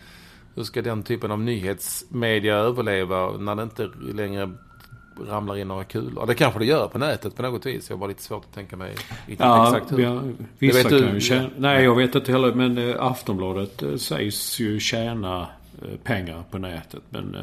[0.54, 4.50] Hur ska den typen av nyhetsmedia överleva när det inte längre
[5.28, 6.26] ramlar in några kulor.
[6.26, 7.90] Det kanske det gör på nätet på något vis.
[7.90, 8.94] Jag har bara lite svårt att tänka mig
[9.38, 9.98] ja, exakt hur.
[9.98, 10.22] Ja,
[10.58, 12.52] vissa kan ju tjäna, Nej, jag vet inte heller.
[12.52, 15.46] Men eh, Aftonbladet eh, sägs ju tjäna
[16.04, 17.02] pengar på nätet.
[17.10, 17.36] Men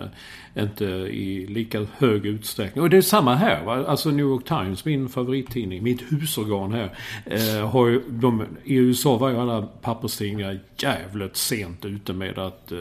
[0.58, 2.84] inte i lika hög utsträckning.
[2.84, 3.64] Och det är samma här.
[3.64, 3.86] Va?
[3.88, 6.98] Alltså New York Times, min favorittidning, mitt husorgan här.
[7.26, 12.72] Eh, har ju, de, I USA var ju alla papperstidningar jävligt sent ute med att
[12.72, 12.78] eh,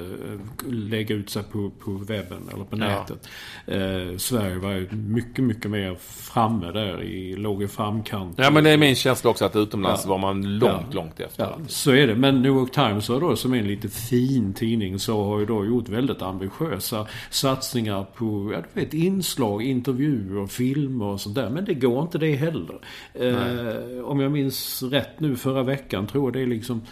[0.68, 3.28] lägga ut sig på, på webben eller på nätet.
[3.66, 7.02] Eh, Sverige var ju mycket, mycket mer framme där.
[7.02, 8.34] I, låg i framkant.
[8.38, 10.10] Ja men det är min känsla också att utomlands ja.
[10.10, 10.94] var man långt, ja.
[10.94, 11.44] långt efter.
[11.44, 12.14] Ja, så är det.
[12.14, 15.88] Men New York Times då som en lite fin tidning så har ju då gjort
[15.88, 21.50] väldigt ambitiösa satsningar på, ja du vet, inslag, intervjuer, filmer och sånt där.
[21.50, 22.78] Men det går inte det heller.
[23.14, 26.83] Eh, om jag minns rätt nu förra veckan tror jag det är liksom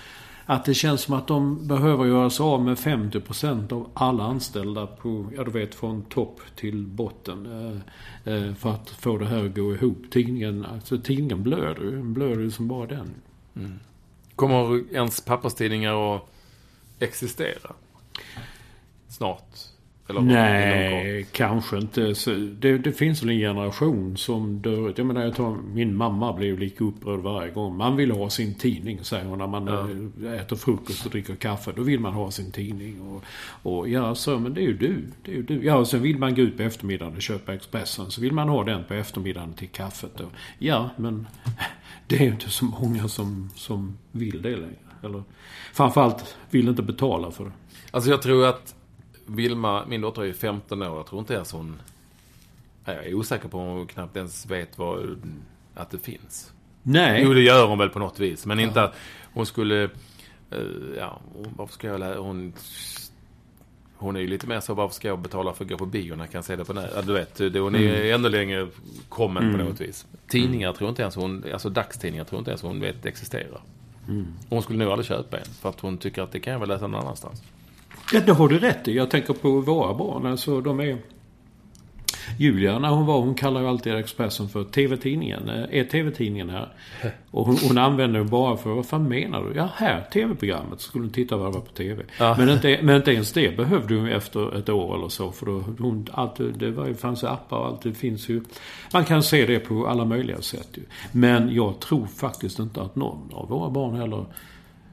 [0.47, 4.87] att det känns som att de behöver göra sig av med 50% av alla anställda
[4.87, 7.47] på, ja du vet från topp till botten.
[8.25, 9.99] Eh, eh, för att få det här att gå ihop.
[10.11, 12.03] Tidningen, alltså tidningen blöder ju.
[12.03, 13.11] blöder ju som bara den.
[13.57, 13.79] Mm.
[14.37, 16.23] Kommer ens papperstidningar att
[16.99, 17.73] existera?
[19.09, 19.73] Snart?
[20.09, 22.15] Eller Nej, kanske inte.
[22.59, 26.59] Det, det, finns väl en generation som dör Jag menar, jag tar, min mamma blev
[26.59, 27.77] lika upprörd varje gång.
[27.77, 29.89] Man vill ha sin tidning, säger hon, när man ja.
[30.29, 31.73] Eh, äter frukost och dricker kaffe.
[31.77, 33.01] Då vill man ha sin tidning.
[33.01, 33.25] Och,
[33.73, 35.05] och ja, så, men det är ju du.
[35.25, 35.65] Det är ju du.
[35.65, 38.11] Ja, och sen vill man gå ut på eftermiddagen och köpa Expressen.
[38.11, 40.21] Så vill man ha den på eftermiddagen till kaffet.
[40.21, 41.27] Och, ja, men
[42.07, 44.77] det är ju inte så många som, som vill det längre.
[45.03, 45.23] Eller
[45.73, 47.53] framförallt vill inte betala för det.
[47.93, 48.75] Alltså jag tror att
[49.27, 50.97] Vilma, min dotter är ju 15 år.
[50.97, 51.77] Jag tror inte ens hon...
[52.85, 55.23] Jag är osäker på om hon knappt ens vet vad,
[55.75, 56.53] att det finns.
[56.83, 57.23] Nej.
[57.25, 58.47] Jo, det gör hon väl på något vis.
[58.47, 58.65] Men ja.
[58.65, 58.95] inte att
[59.33, 59.83] hon skulle...
[60.53, 61.21] Uh, ja,
[61.57, 62.19] varför ska jag lära...
[62.19, 62.53] Hon,
[63.97, 66.15] hon är ju lite mer så, varför ska jag betala för att gå på bio
[66.17, 67.07] när jag kan se det på nätet?
[67.07, 68.15] Du vet, hon är mm.
[68.15, 68.69] ännu längre
[69.09, 69.59] kommen mm.
[69.59, 70.07] på något vis.
[70.29, 70.79] Tidningar mm.
[70.79, 73.61] tror inte ens hon, alltså dagstidningar tror inte ens hon vet existerar.
[74.09, 74.27] Mm.
[74.49, 76.69] Hon skulle nog aldrig köpa en, för att hon tycker att det kan jag väl
[76.69, 77.43] läsa någon annanstans.
[78.13, 78.97] Ja, det har du rätt i.
[78.97, 80.27] Jag tänker på våra barn.
[80.27, 80.99] Alltså, de är...
[82.39, 85.49] Julia, när hon var, hon kallar ju alltid Expressen för TV-tidningen.
[85.49, 86.73] Eh, är TV-tidningen här?
[87.31, 89.57] Och hon, hon använder det bara för, vad fan menar du?
[89.57, 90.81] Ja, här, TV-programmet.
[90.81, 92.03] Så skulle hon titta vad det var på TV.
[92.19, 92.35] Ja.
[92.39, 95.33] Men, inte, men inte ens det behövde hon efter ett år eller så.
[95.33, 97.83] För då, hon, allt, det var ju, fanns appar och allt.
[97.83, 98.43] Det finns ju.
[98.93, 100.83] Man kan se det på alla möjliga sätt ju.
[101.13, 104.25] Men jag tror faktiskt inte att någon av våra barn heller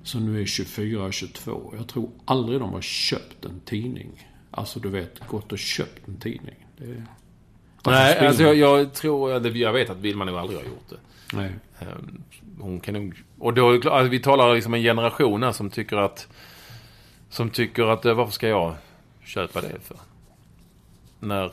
[0.04, 1.74] som nu är 24, 22.
[1.78, 4.28] Jag tror aldrig de har köpt en tidning.
[4.52, 6.66] Alltså du vet, gått och köpt en tidning.
[6.78, 7.04] Det,
[7.86, 10.98] Nej, alltså jag, jag, tror, jag vet att Vilma nog aldrig har gjort det.
[11.34, 11.52] Nej.
[11.80, 12.24] Ehm,
[12.60, 16.28] hon kan nog, och då, alltså vi talar liksom en generation här som tycker att,
[17.30, 18.76] som tycker att, eh, varför ska jag
[19.24, 19.98] köpa det för?
[21.20, 21.52] När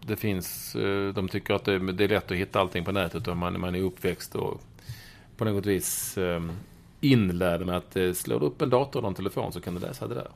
[0.00, 3.28] det finns, eh, de tycker att det, det är lätt att hitta allting på nätet
[3.28, 4.62] och man, man är uppväxt och
[5.36, 6.18] på något vis
[7.12, 9.74] ehm, inlärd med att eh, slår du upp en dator eller en telefon så kan
[9.74, 10.28] du läsa det där.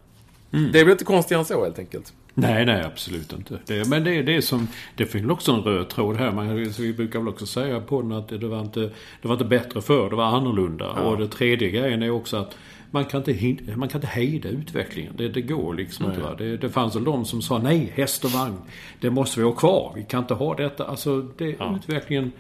[0.52, 0.72] Mm.
[0.72, 2.12] Det är väl inte konstigare än så helt enkelt.
[2.34, 3.58] Nej, nej, absolut inte.
[3.66, 4.68] Det, men det, det är som...
[4.96, 6.32] Det finns också en röd tråd här.
[6.32, 8.80] Man, vi brukar väl också säga på den att det var inte,
[9.22, 10.92] det var inte bättre förr, det var annorlunda.
[10.96, 11.02] Ja.
[11.02, 12.56] Och det tredje grejen är också att
[12.90, 15.12] man kan inte, man kan inte hejda utvecklingen.
[15.16, 16.16] Det, det går liksom nej.
[16.16, 16.44] inte.
[16.44, 18.58] Det, det fanns väl de som sa nej, häst och vagn.
[19.00, 19.92] Det måste vi ha kvar.
[19.96, 20.84] Vi kan inte ha detta.
[20.84, 21.76] Alltså, det, ja.
[21.76, 22.32] utvecklingen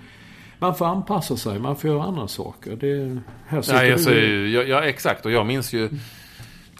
[0.60, 2.76] man får anpassa sig, man får göra andra saker.
[2.76, 5.26] Det, här Nej, alltså, ja, ja, exakt.
[5.26, 5.88] Och jag minns ju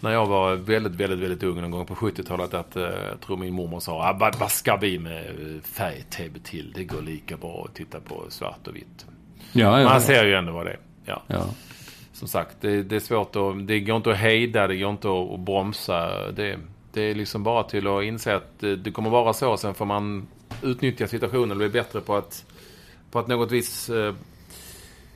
[0.01, 3.37] när jag var väldigt, väldigt, väldigt ung någon gång på 70-talet att eh, jag tror
[3.37, 6.71] min mormor sa ah, vad, vad ska vi med färg-tv till?
[6.75, 9.05] Det går lika bra att titta på svart och vitt.
[9.51, 10.79] Ja, ja, Man ser ju ändå vad det är.
[11.05, 11.21] Ja.
[11.27, 11.45] ja.
[12.13, 13.67] Som sagt, det, det, är svårt att...
[13.67, 16.31] Det går inte att hejda, det går inte att, att bromsa.
[16.31, 16.59] Det,
[16.93, 19.57] det är liksom bara till att inse att det, det kommer vara så.
[19.57, 20.27] Sen får man
[20.61, 22.45] utnyttja situationen och bli bättre på att
[23.11, 24.13] på att något vis eh,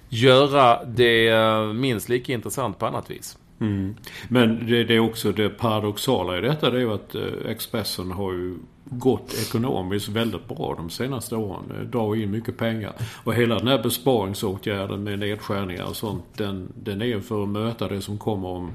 [0.10, 3.38] göra det eh, minst lika intressant på annat vis.
[3.60, 3.96] Mm.
[4.28, 8.12] Men det, det, är också det paradoxala i detta det är ju att eh, Expressen
[8.12, 11.64] har ju gått ekonomiskt väldigt bra de senaste åren.
[11.78, 12.94] Eh, drar in mycket pengar.
[13.24, 17.88] Och hela den här besparingsåtgärden med nedskärningar och sånt den, den är för att möta
[17.88, 18.72] det som kommer om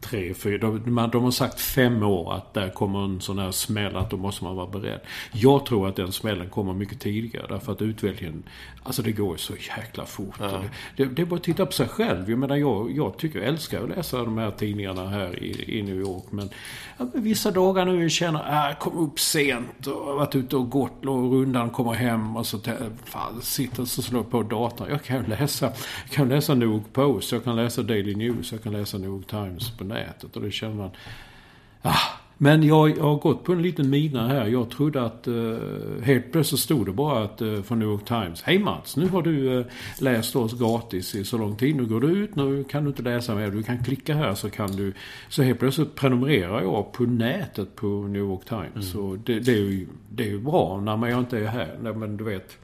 [0.00, 0.58] tre, fyra.
[0.58, 4.16] De, de har sagt fem år att där kommer en sån här smäll att då
[4.16, 5.00] måste man vara beredd.
[5.32, 8.42] Jag tror att den smällen kommer mycket tidigare därför att utvecklingen,
[8.82, 10.34] alltså det går så jäkla fort.
[10.40, 10.62] Ja.
[10.96, 12.30] Det, det, är bara att titta på sig själv.
[12.30, 15.82] Jag menar jag, jag tycker, jag älskar att läsa de här tidningarna här i, i
[15.82, 16.24] New York.
[16.30, 16.50] Men,
[17.12, 21.06] vissa dagar nu jag känner, äh, jag kom upp sent och varit ute och gått
[21.06, 22.58] och rundan kommer hem och så
[23.04, 24.88] fan, sitter och slår på datorn.
[24.90, 25.66] Jag kan läsa,
[26.04, 29.10] jag kan läsa New York Post, jag kan läsa Daily News, jag kan läsa New
[29.10, 30.36] York Times nätet.
[30.36, 30.90] Och då känner man...
[31.82, 34.46] Ah, men jag, jag, har gått på en liten mina här.
[34.46, 35.28] Jag trodde att...
[35.28, 35.58] Uh,
[36.02, 38.42] helt plötsligt stod det bara att, uh, från New York Times.
[38.42, 39.66] Hej Mats, nu har du uh,
[39.98, 41.76] läst oss gratis i så lång tid.
[41.76, 43.50] Nu går du ut, nu kan du inte läsa mer.
[43.50, 44.92] Du kan klicka här så kan du...
[45.28, 48.74] Så helt plötsligt prenumererar jag på nätet på New York Times.
[48.74, 48.82] Mm.
[48.82, 51.92] Så det, det, är ju, det är ju bra när man inte är här.
[51.94, 52.58] Men du vet...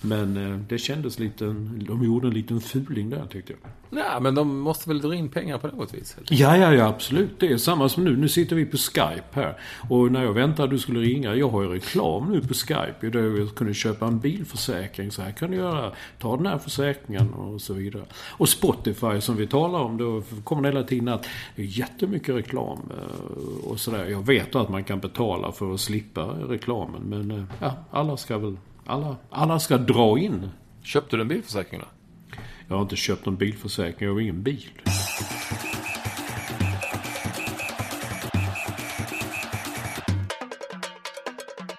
[0.00, 1.44] Men eh, det kändes lite...
[1.86, 3.70] De gjorde en liten fuling där tyckte jag.
[3.90, 6.16] Nej, men de måste väl dra in pengar på något vis?
[6.28, 7.40] Ja, ja, ja, absolut.
[7.40, 8.16] Det är samma som nu.
[8.16, 9.58] Nu sitter vi på Skype här.
[9.88, 11.34] Och när jag väntade att du skulle ringa.
[11.34, 13.10] Jag har ju reklam nu på Skype.
[13.10, 15.10] Där jag kunde köpa en bilförsäkring.
[15.10, 15.92] Så här kan du göra.
[16.18, 18.04] Ta den här försäkringen och så vidare.
[18.14, 19.96] Och Spotify som vi talar om.
[19.96, 21.26] Då kommer det hela tiden att
[21.56, 22.78] det är jättemycket reklam.
[22.90, 24.06] Eh, och sådär.
[24.06, 27.02] Jag vet att man kan betala för att slippa reklamen.
[27.02, 28.56] Men eh, ja, alla ska väl
[28.88, 30.50] alla, alla ska dra in.
[30.82, 31.86] Köpte du en bilförsäkring då?
[32.68, 34.08] Jag har inte köpt någon bilförsäkring.
[34.08, 34.70] Jag har ingen bil.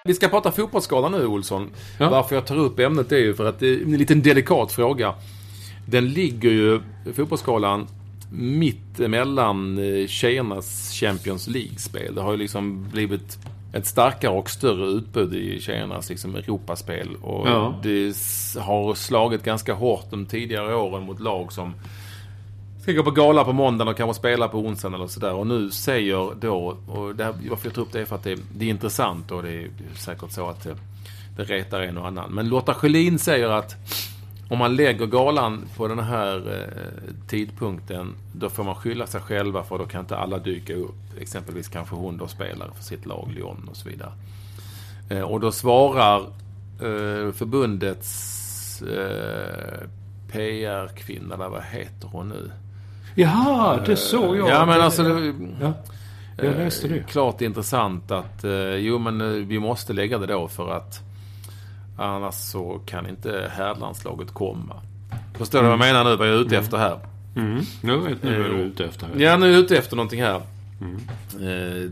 [0.04, 1.70] Vi ska prata fotbollsskada nu, Olsson.
[1.98, 2.10] Ja.
[2.10, 5.14] Varför jag tar upp ämnet är ju för att det är en liten delikat fråga.
[5.86, 6.80] Den ligger ju,
[7.14, 7.86] fotbollsskalan,
[8.32, 12.14] mitt emellan eh, tjejernas Champions League-spel.
[12.14, 13.38] Det har ju liksom blivit
[13.72, 17.16] ett starkare och större utbud i tjejernas liksom, Europaspel.
[17.22, 17.74] Och ja.
[17.82, 18.16] det
[18.60, 21.74] har slagit ganska hårt de tidigare åren mot lag som
[22.82, 25.32] ska gå på gala på måndagen och kanske spela på onsdagen eller sådär.
[25.32, 28.24] Och nu säger då, och det här, varför jag tar upp det är för att
[28.24, 30.76] det, det är intressant och det är säkert så att det,
[31.36, 32.30] det retar en och annan.
[32.30, 33.76] Men Lotta Schelin säger att
[34.50, 39.62] om man lägger galan på den här eh, tidpunkten, då får man skylla sig själva
[39.62, 41.20] för då kan inte alla dyka upp.
[41.20, 44.12] Exempelvis kanske hon då spelar för sitt lag Lyon och så vidare.
[45.10, 48.36] Eh, och då svarar eh, förbundets
[50.32, 52.50] PR-kvinna, där, vad heter hon nu?
[53.14, 54.48] Jaha, det såg jag.
[54.48, 55.02] Ja, men alltså...
[55.02, 55.72] Det, ja.
[56.36, 56.98] Jag läste det.
[56.98, 58.44] Klart intressant att,
[58.76, 61.09] jo men vi måste lägga det då för att
[62.00, 64.82] Annars så kan inte herrlandslaget komma.
[65.34, 65.78] Förstår du mm.
[65.78, 66.16] vad jag menar nu?
[66.16, 66.98] Vad jag är ute efter här?
[67.36, 67.60] Mm.
[67.82, 69.06] Jag vet nu vad du är ute efter.
[69.06, 69.14] Här.
[69.16, 70.42] Ja, nu är jag ute efter någonting här.
[70.80, 70.96] Mm.
[71.32, 71.90] Eh,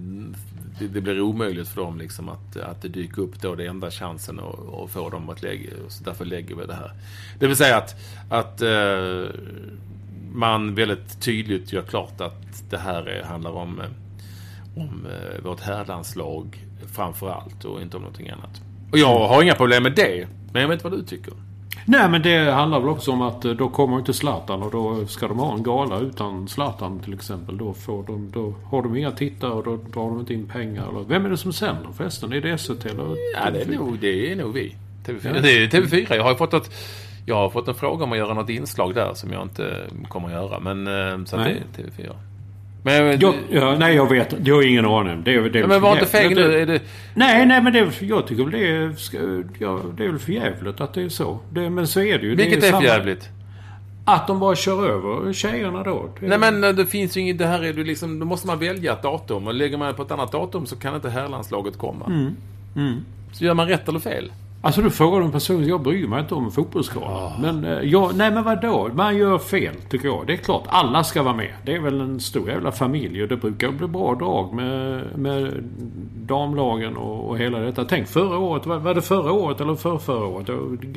[0.78, 3.90] det, det, blir omöjligt för dem liksom att, att det dyker upp då det enda
[3.90, 5.70] chansen att, att få dem att lägga.
[5.88, 6.92] Så därför lägger vi det här.
[7.38, 7.96] Det vill säga att,
[8.30, 9.34] att eh,
[10.32, 13.82] man väldigt tydligt gör klart att det här är, handlar om,
[14.76, 18.62] om eh, vårt herrlandslag framför allt och inte om någonting annat.
[18.92, 20.26] Och jag har inga problem med det.
[20.52, 21.32] Men jag vet vad du tycker.
[21.90, 25.06] Nej men det handlar väl också om att eh, då kommer inte Zlatan och då
[25.06, 27.58] ska de ha en gala utan Zlatan till exempel.
[27.58, 30.88] Då, får de, då har de inga tittare och då drar de inte in pengar.
[30.88, 32.32] Eller, vem är det som sänder förresten?
[32.32, 33.04] Är det SVT eller?
[33.34, 34.74] Ja det är nog, det är nog vi.
[35.06, 35.32] TV4.
[35.34, 35.40] Ja.
[35.40, 36.14] Det är TV4.
[36.14, 36.70] Jag har fått ett,
[37.26, 40.28] jag har fått en fråga om att göra något inslag där som jag inte kommer
[40.28, 40.60] att göra.
[40.60, 42.16] Men eh, så att det är TV4.
[42.82, 45.22] Men, jag, ja, nej, jag vet Jag har ingen aning.
[45.22, 46.80] Det, det, det men var inte feg nu?
[47.14, 48.94] Nej, nej, men det, jag tycker väl det är...
[49.58, 51.40] Ja, det är väl för jävligt att det är så.
[51.50, 52.34] Det, men så är det ju.
[52.34, 53.28] Vilket det är, är för jävligt?
[54.04, 56.08] Att de bara kör över tjejerna då.
[56.20, 58.92] Nej men det finns ju inget, det här är du liksom, då måste man välja
[58.92, 59.46] ett datum.
[59.46, 62.06] Och lägger man på ett annat datum så kan inte herrlandslaget komma.
[62.06, 62.36] Mm.
[62.76, 63.04] Mm.
[63.32, 64.32] Så gör man rätt eller fel?
[64.60, 67.08] Alltså du frågar en person, jag bryr mig inte om fotbollsskador.
[67.08, 67.40] Oh.
[67.40, 68.90] Men eh, jag, nej men vadå?
[68.94, 70.26] Man gör fel tycker jag.
[70.26, 71.52] Det är klart, alla ska vara med.
[71.64, 75.52] Det är väl en stor jävla familj och det brukar bli bra drag med, med
[76.14, 77.84] damlagen och, och hela detta.
[77.84, 80.46] Tänk förra året, var, var det förra året eller för förra året?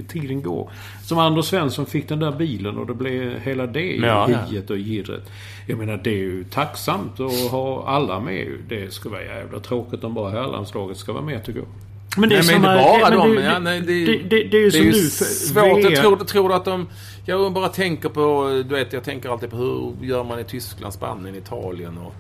[0.10, 0.72] Tiden går.
[1.04, 4.78] Som Anders Svensson fick den där bilen och det blev hela det ja, hiet och
[4.78, 5.32] girret.
[5.68, 8.48] Jag menar det är ju tacksamt att ha alla med.
[8.70, 11.91] Det skulle vara jävla tråkigt om bara herrlandslaget ska vara med tycker jag.
[12.18, 13.36] Men det är nej, men inte bara är, dem.
[13.36, 15.84] Det, ja, nej, det, det, det, det, är ju som är nu svårt.
[15.84, 16.88] Jag tror, tror att de...
[17.26, 18.50] Jag bara tänker på...
[18.68, 22.14] Du vet, jag tänker alltid på hur gör man i Tyskland, Spanien, Italien och...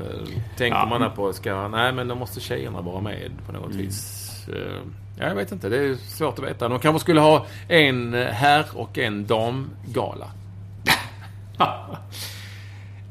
[0.00, 0.98] Uh, tänker ja.
[0.98, 1.68] man på ska...
[1.68, 3.86] Nej, men då måste tjejerna vara med på något mm.
[3.86, 4.32] vis.
[4.48, 4.80] Uh,
[5.18, 5.68] jag vet inte.
[5.68, 6.68] Det är svårt att veta.
[6.68, 10.30] De kanske skulle ha en herr och en damgala.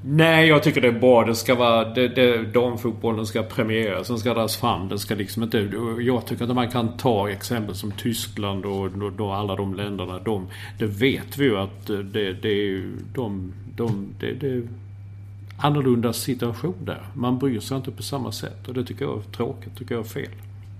[0.07, 1.25] Nej, jag tycker det är bra.
[1.25, 1.89] Det ska vara...
[1.89, 4.07] Det, det, damfotbollen ska premieras.
[4.07, 4.89] Den ska dras fram.
[4.89, 5.69] Den ska liksom inte...
[5.99, 10.19] Jag tycker att man kan ta exempel som Tyskland och, och, och alla de länderna.
[10.19, 10.47] De,
[10.79, 12.97] det vet vi ju att det, det är ju...
[13.13, 14.67] De, de, det, det,
[15.57, 17.01] annorlunda situation där.
[17.13, 18.67] Man bryr sig inte på samma sätt.
[18.67, 19.77] Och det tycker jag är tråkigt.
[19.77, 20.31] tycker jag är fel.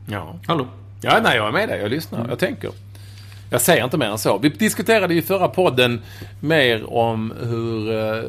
[0.10, 0.40] Ja.
[0.48, 0.68] Hallå?
[1.02, 1.80] Ja, nej, jag är med dig.
[1.82, 2.30] Jag lyssnar.
[2.30, 2.72] Jag tänker.
[3.50, 4.38] Jag säger inte mer än så.
[4.38, 6.02] Vi diskuterade i förra podden
[6.40, 8.24] mer om hur eh,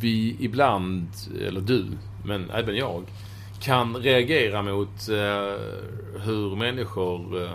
[0.00, 1.08] vi ibland,
[1.46, 1.86] eller du,
[2.24, 3.04] men även jag,
[3.60, 5.60] kan reagera mot eh,
[6.24, 7.50] hur människor eh,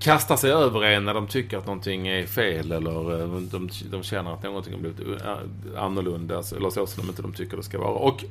[0.00, 4.02] kastar sig över en när de tycker att någonting är fel eller eh, de, de
[4.02, 7.62] känner att någonting har blivit eh, annorlunda eller så som de inte de tycker det
[7.62, 7.90] ska vara.
[7.90, 8.24] Och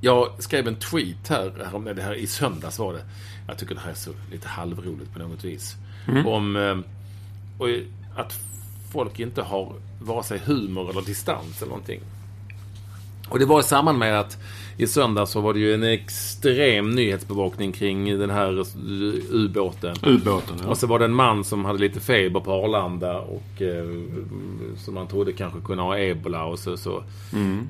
[0.00, 3.02] jag skrev en tweet här, om det här i söndags var det.
[3.46, 5.76] Jag tycker det här är så lite halvroligt på något vis.
[6.26, 6.78] Om eh,
[8.16, 8.40] att
[8.92, 12.00] folk inte har vare sig humor eller distans eller någonting.
[13.28, 14.38] Och det var i samband med att
[14.76, 18.66] i söndag så var det ju en extrem nyhetsbevakning kring den här
[19.30, 19.96] ubåten.
[20.02, 20.68] Ubåten, ja.
[20.68, 23.84] Och så var det en man som hade lite feber på Arlanda och eh,
[24.76, 27.02] som man trodde kanske kunde ha ebola och så, så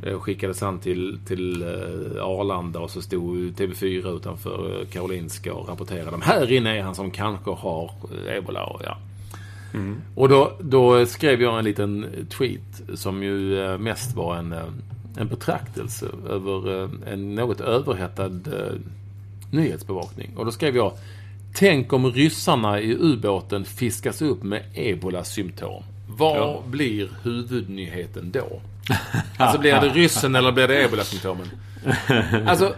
[0.03, 5.69] eh, skickades han till, till eh, Arlanda och så stod TV4 utanför eh, Karolinska och
[5.69, 7.91] rapporterade här inne är han som kanske har
[8.29, 8.65] ebola.
[8.65, 8.97] Och, ja.
[10.15, 12.07] Och då, då skrev jag en liten
[12.39, 14.63] tweet som ju eh, mest var en, eh,
[15.17, 18.41] en betraktelse över eh, en något överhettad
[19.51, 20.31] nyhetsbevakning.
[20.37, 20.93] Och då skrev jag
[21.55, 25.83] Tänk om ryssarna i ubåten fiskas upp med ebola-symptom.
[26.09, 26.63] Vad Ja.
[26.67, 28.61] blir huvudnyheten då?
[29.39, 31.47] Alltså blir det ryssen eller blir det ebola-symptomen?
[32.47, 32.75] Alltså,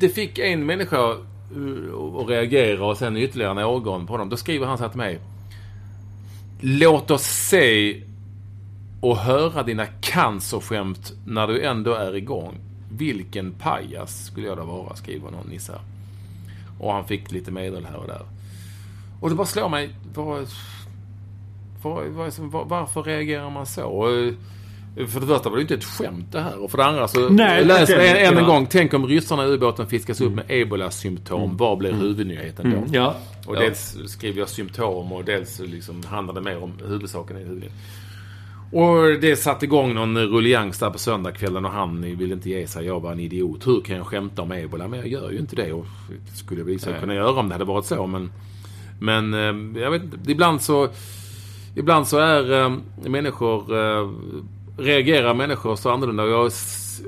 [0.00, 4.28] det fick en människa att reagera och sen ytterligare någon på dem.
[4.28, 5.18] Då skriver han så här till mig.
[6.62, 8.02] Låt oss se
[9.00, 12.58] och höra dina cancerskämt när du ändå är igång.
[12.92, 15.72] Vilken pajas skulle jag då vara, skriver någon nisse.
[15.72, 15.80] här.
[16.80, 18.22] Och han fick lite medel här och där.
[19.20, 20.46] Och det bara slår mig, var,
[21.82, 23.86] var, var, varför reagerar man så?
[24.94, 26.64] För det första var det inte ett skämt det här.
[26.64, 28.66] Och för det andra så Nej, läser jag än en gång.
[28.66, 31.56] Tänk om ryssarna i ubåten fiskas upp med ebola-symptom.
[31.56, 32.76] Vad blir huvudnyheten då?
[32.76, 32.92] Mm.
[32.92, 33.14] Ja.
[33.46, 33.60] Och ja.
[33.60, 37.72] dels skriver jag symptom och dels liksom handlar det mer om huvudsaken i huvudet.
[38.72, 42.86] Och det satte igång någon rullians där på söndagskvällen och han ville inte ge sig.
[42.86, 43.66] Jag var en idiot.
[43.66, 44.88] Hur kan jag skämta om ebola?
[44.88, 45.72] Men jag gör ju inte det.
[45.72, 45.86] Och
[46.30, 48.06] det skulle jag väl sig kunna göra om det hade varit så.
[48.06, 48.32] Men,
[49.00, 50.32] men eh, jag vet inte.
[50.32, 50.88] Ibland så,
[51.76, 52.72] ibland så är eh,
[53.06, 53.76] människor...
[53.78, 54.10] Eh,
[54.80, 56.26] reagerar människor så annorlunda.
[56.26, 56.52] Jag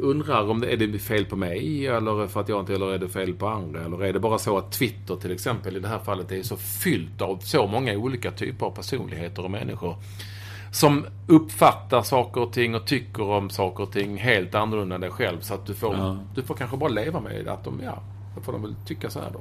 [0.02, 2.74] undrar om det är det fel på mig eller för att jag inte...
[2.74, 3.80] Eller är det fel på andra?
[3.84, 6.56] Eller är det bara så att Twitter till exempel i det här fallet är så
[6.56, 9.96] fyllt av så många olika typer av personligheter och människor
[10.72, 15.10] som uppfattar saker och ting och tycker om saker och ting helt annorlunda än dig
[15.10, 15.40] själv.
[15.40, 16.18] Så att du får, Ja.
[16.34, 18.02] du får kanske bara leva med att de, ja,
[18.34, 19.40] då får de väl tycka så här då.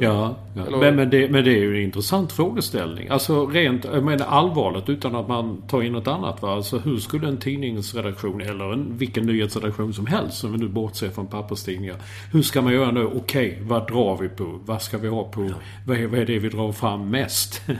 [0.00, 0.68] Ja, ja.
[0.80, 3.08] Men, men, det, men det är ju en intressant frågeställning.
[3.08, 6.42] Alltså rent, jag menar allvarligt utan att man tar in något annat.
[6.42, 6.52] Va?
[6.54, 11.10] Alltså hur skulle en tidningsredaktion eller en, vilken nyhetsredaktion som helst, om vi nu bortser
[11.10, 11.96] från papperstidningar.
[12.32, 13.04] Hur ska man göra nu?
[13.04, 14.60] Okej, vad drar vi på?
[14.64, 15.50] Vad ska vi ha på?
[15.86, 17.62] Vad, är, vad är det vi drar fram mest?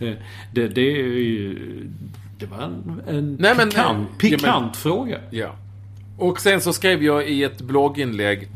[0.00, 0.12] Eh,
[0.54, 1.58] det, det är ju...
[2.38, 5.18] Det var en, en Nej, men- pikant, ja, men- pikant fråga.
[5.30, 5.54] Ja.
[6.18, 8.48] Och sen så skrev jag i ett blogginlägg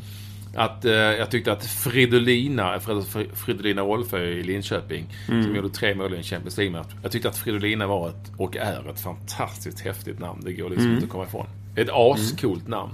[0.55, 6.14] att eh, jag tyckte att Fridolina, Frid- Fridolina Rolfö i Linköping, som gjorde tre mål
[6.14, 6.86] i en Champions League-match.
[7.03, 10.40] Jag tyckte att Fridolina var ett, och är ett fantastiskt häftigt namn.
[10.44, 11.46] Det går liksom inte att komma ifrån.
[11.76, 12.92] Ett ascoolt namn.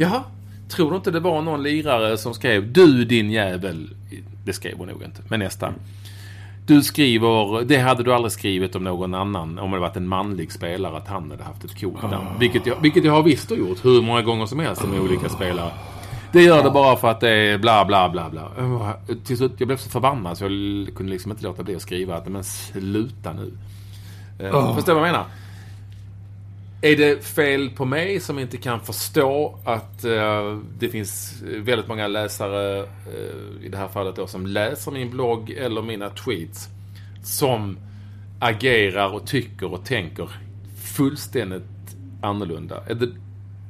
[0.00, 0.22] Jaha,
[0.68, 3.90] tror du inte det var någon lirare som skrev Du din jävel.
[4.44, 5.74] Det skrev hon nog inte, men nästan.
[6.66, 10.52] Du skriver, det hade du aldrig skrivit om någon annan, om det varit en manlig
[10.52, 12.26] spelare, att han hade haft ett coolt namn.
[12.40, 15.28] Vilket jag, vilket jag har visst och gjort hur många gånger som helst med olika
[15.28, 15.70] spelare.
[16.32, 18.50] Det gör det bara för att det är bla bla bla bla.
[18.58, 18.92] Uh,
[19.24, 20.50] Till slut, jag blev så förbannad så jag
[20.96, 23.52] kunde liksom inte låta bli att skriva att men sluta nu.
[24.46, 25.26] Uh, Förstår du vad jag menar?
[26.82, 32.08] Är det fel på mig som inte kan förstå att eh, det finns väldigt många
[32.08, 36.68] läsare, eh, i det här fallet då, som läser min blogg eller mina tweets,
[37.22, 37.78] som
[38.40, 40.30] agerar och tycker och tänker
[40.96, 42.82] fullständigt annorlunda?
[42.86, 43.08] Är det,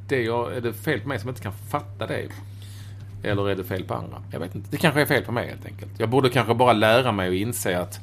[0.09, 2.29] det jag, är det fel på mig som inte kan fatta det?
[3.23, 4.23] Eller är det fel på andra?
[4.33, 4.69] Jag vet inte.
[4.71, 5.91] Det kanske är fel på mig helt enkelt.
[5.99, 8.01] Jag borde kanske bara lära mig och inse att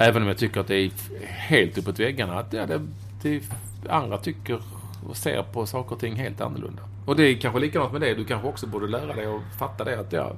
[0.00, 0.90] Även om jag tycker att det är
[1.26, 2.38] helt uppåt väggarna.
[2.38, 2.80] Att ja, det,
[3.22, 3.42] det,
[3.88, 4.58] andra tycker
[5.08, 6.82] och ser på saker och ting helt annorlunda.
[7.06, 8.14] Och det är kanske likadant med det.
[8.14, 10.00] Du kanske också borde lära dig och fatta det.
[10.00, 10.32] Att ja,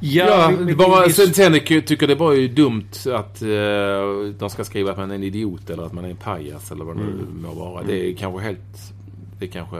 [0.00, 4.90] ja, bara, vi- sen, sen tycker det bara är dumt att eh, de ska skriva
[4.90, 7.42] att man är en idiot eller att man är en pajas eller vad det nu
[7.42, 7.82] må vara.
[7.82, 8.92] Det är kanske helt...
[9.38, 9.76] Det kanske...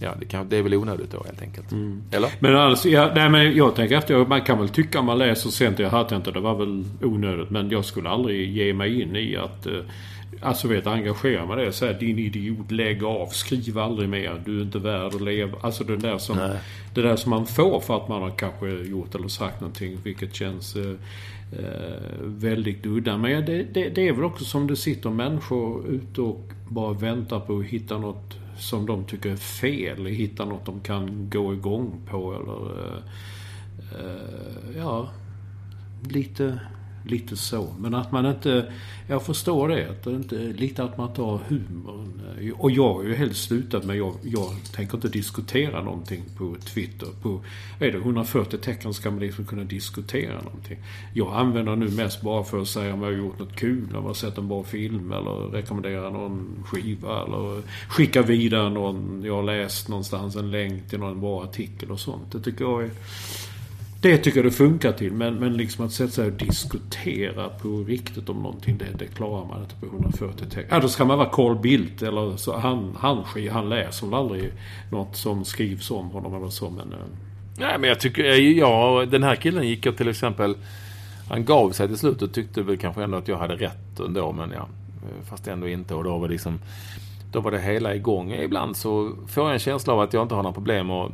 [0.00, 1.66] Ja, det, kan, det är väl onödigt då helt enkelt.
[2.10, 2.30] Eller?
[2.40, 4.26] Men alltså, ja, nej, men jag tänker efter.
[4.26, 5.78] Man kan väl tycka om man läser sent.
[5.78, 6.30] Jag hade inte.
[6.30, 7.50] Det var väl onödigt.
[7.50, 9.66] Men jag skulle aldrig ge mig in i att...
[9.66, 9.72] eh,
[10.42, 11.72] alltså vet engagera mig det.
[11.72, 15.58] Säga din idiot, lägg av, skriv aldrig mer, du är inte värd att leva.
[15.60, 16.36] Alltså det där som,
[16.94, 20.34] det där som man får för att man har kanske gjort eller sagt någonting, vilket
[20.34, 20.94] känns eh,
[21.58, 23.16] eh, väldigt udda.
[23.18, 27.40] Men det, det, det, är väl också som det sitter människor ute och bara väntar
[27.40, 30.06] på att hitta något som de tycker är fel.
[30.06, 32.88] Hitta något de kan gå igång på eller...
[32.88, 33.02] Eh,
[34.00, 35.10] eh, ja,
[36.08, 36.60] lite
[37.04, 37.74] lite så.
[37.78, 38.72] Men att man inte...
[39.08, 39.90] Jag förstår det.
[39.90, 42.20] Att det inte, lite att man tar humorn.
[42.54, 43.96] Och jag har ju helt slutat med...
[43.96, 47.08] Jag, jag tänker inte diskutera någonting på Twitter.
[47.22, 47.40] På
[47.78, 50.78] är det 140 tecken ska man liksom kunna diskutera någonting.
[51.14, 53.84] Jag använder nu mest bara för att säga om jag har gjort något kul.
[53.84, 57.24] Om jag har sett en bra film eller rekommendera någon skiva.
[57.24, 62.00] Eller skicka vidare någon jag har läst någonstans en länk till någon bra artikel och
[62.00, 62.32] sånt.
[62.32, 62.90] Det tycker jag är
[64.02, 65.12] det tycker jag det funkar till.
[65.12, 68.78] Men, men liksom att sätta sig och diskutera på riktigt om någonting.
[68.78, 70.66] Det, det klarar man inte på 140 tecken.
[70.70, 72.56] Ja, då ska man vara Carl Bildt eller så.
[72.56, 74.52] Han, han, han läser väl aldrig
[74.90, 76.70] något som skrivs om honom eller så.
[76.70, 76.92] Men.
[76.92, 76.98] Eh.
[77.58, 78.24] Nej, men jag tycker...
[78.24, 80.56] Eh, ja, den här killen gick jag till exempel...
[81.28, 84.32] Han gav sig till slut och tyckte väl kanske ändå att jag hade rätt ändå.
[84.32, 84.68] Men ja,
[85.02, 85.94] eh, fast ändå inte.
[85.94, 86.58] Och då var det liksom...
[87.32, 88.32] Då var det hela igång.
[88.32, 91.12] Ibland så får jag en känsla av att jag inte har några problem att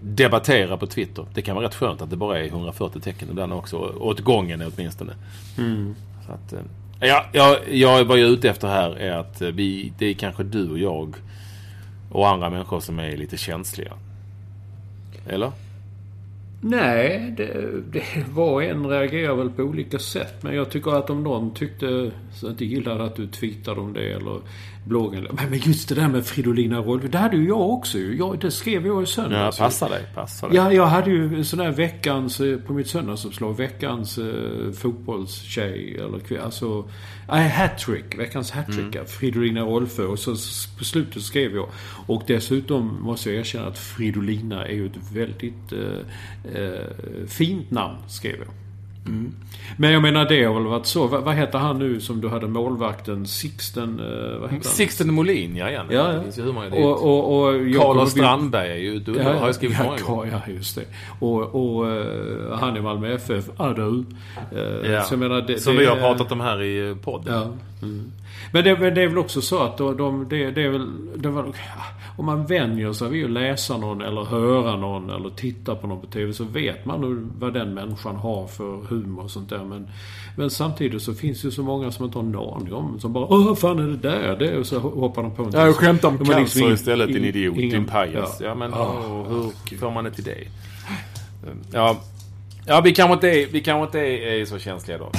[0.00, 1.26] debattera på Twitter.
[1.34, 3.76] Det kan vara rätt skönt att det bara är 140 tecken ibland också.
[3.76, 5.12] Åt gången åtminstone.
[5.58, 5.94] Mm.
[6.26, 6.60] Så att, eh,
[7.00, 10.14] ja, ja, jag, vad jag är ute efter här är att eh, vi, det är
[10.14, 11.16] kanske du och jag
[12.10, 13.92] och andra människor som är lite känsliga.
[15.26, 15.52] Eller?
[16.62, 20.42] Nej, det, det, var en reagerar väl på olika sätt.
[20.42, 24.12] Men jag tycker att om någon tyckte så inte gillade att du twittrade om det
[24.12, 24.40] eller
[24.84, 25.26] bloggen.
[25.50, 27.08] Men just det där med Fridolina Rolfö.
[27.08, 27.98] Det hade ju jag också.
[27.98, 29.58] Jag, det skrev jag i söndags.
[29.58, 30.04] Ja, passa dig.
[30.14, 30.56] Passa dig.
[30.56, 36.40] Ja, jag hade ju sån där veckans, eh, på mitt söndagsuppslag, veckans eh, fotbollstjej eller
[36.40, 36.88] alltså,
[37.28, 38.18] nej, hattrick.
[38.18, 38.94] Veckans hattrick.
[38.94, 39.06] Mm.
[39.06, 40.04] Fridolina Rolfö.
[40.04, 40.30] Och så
[40.78, 41.68] på slutet skrev jag.
[42.06, 47.96] Och dessutom måste jag erkänna att Fridolina är ju ett väldigt eh, eh, fint namn,
[48.08, 48.69] skrev jag.
[49.10, 49.32] Mm.
[49.76, 51.06] Men jag menar det har väl varit så.
[51.06, 53.26] Vad, heter han nu som du hade målvakten?
[53.26, 54.00] Sixten...
[54.00, 55.70] Uh, vad heter Sixten Molin, ja.
[55.70, 59.22] Ja, Det finns ju hur många och, och, och, Carlos Strandberg är ju du ja,
[59.22, 60.42] har jag skrivit ja, många gånger.
[60.46, 60.84] Ja, just det.
[61.18, 63.82] Och, och uh, han i Malmö FF, Adu.
[63.82, 64.04] Uh,
[64.92, 65.02] ja.
[65.02, 67.34] Så jag menar, det, som det, vi har pratat om här i podden.
[67.34, 67.52] Ja.
[67.82, 68.12] Mm.
[68.52, 70.88] Men det, det, är väl också så att de, de, det, det, är väl...
[71.16, 71.54] Det var,
[72.16, 76.00] om man vänjer sig vid att läsa någon eller höra någon eller titta på någon
[76.00, 79.64] på TV så vet man vad den människan har för humor och sånt där.
[79.64, 79.88] Men,
[80.36, 83.00] men samtidigt så finns det ju så många som inte har en aning om.
[83.00, 84.36] Som bara Åh, vad fan är det där?
[84.36, 85.50] Det, och så hoppar de på en.
[85.52, 88.36] Ja, skämta om cancer liksom istället, din idiot, ingen, din pajas.
[88.40, 88.46] Ja.
[88.46, 89.28] ja, men oh,
[89.70, 90.38] hur får man det till det?
[91.72, 92.00] Ja,
[92.66, 95.10] ja vi kanske inte är, vi kanske inte är så känsliga då.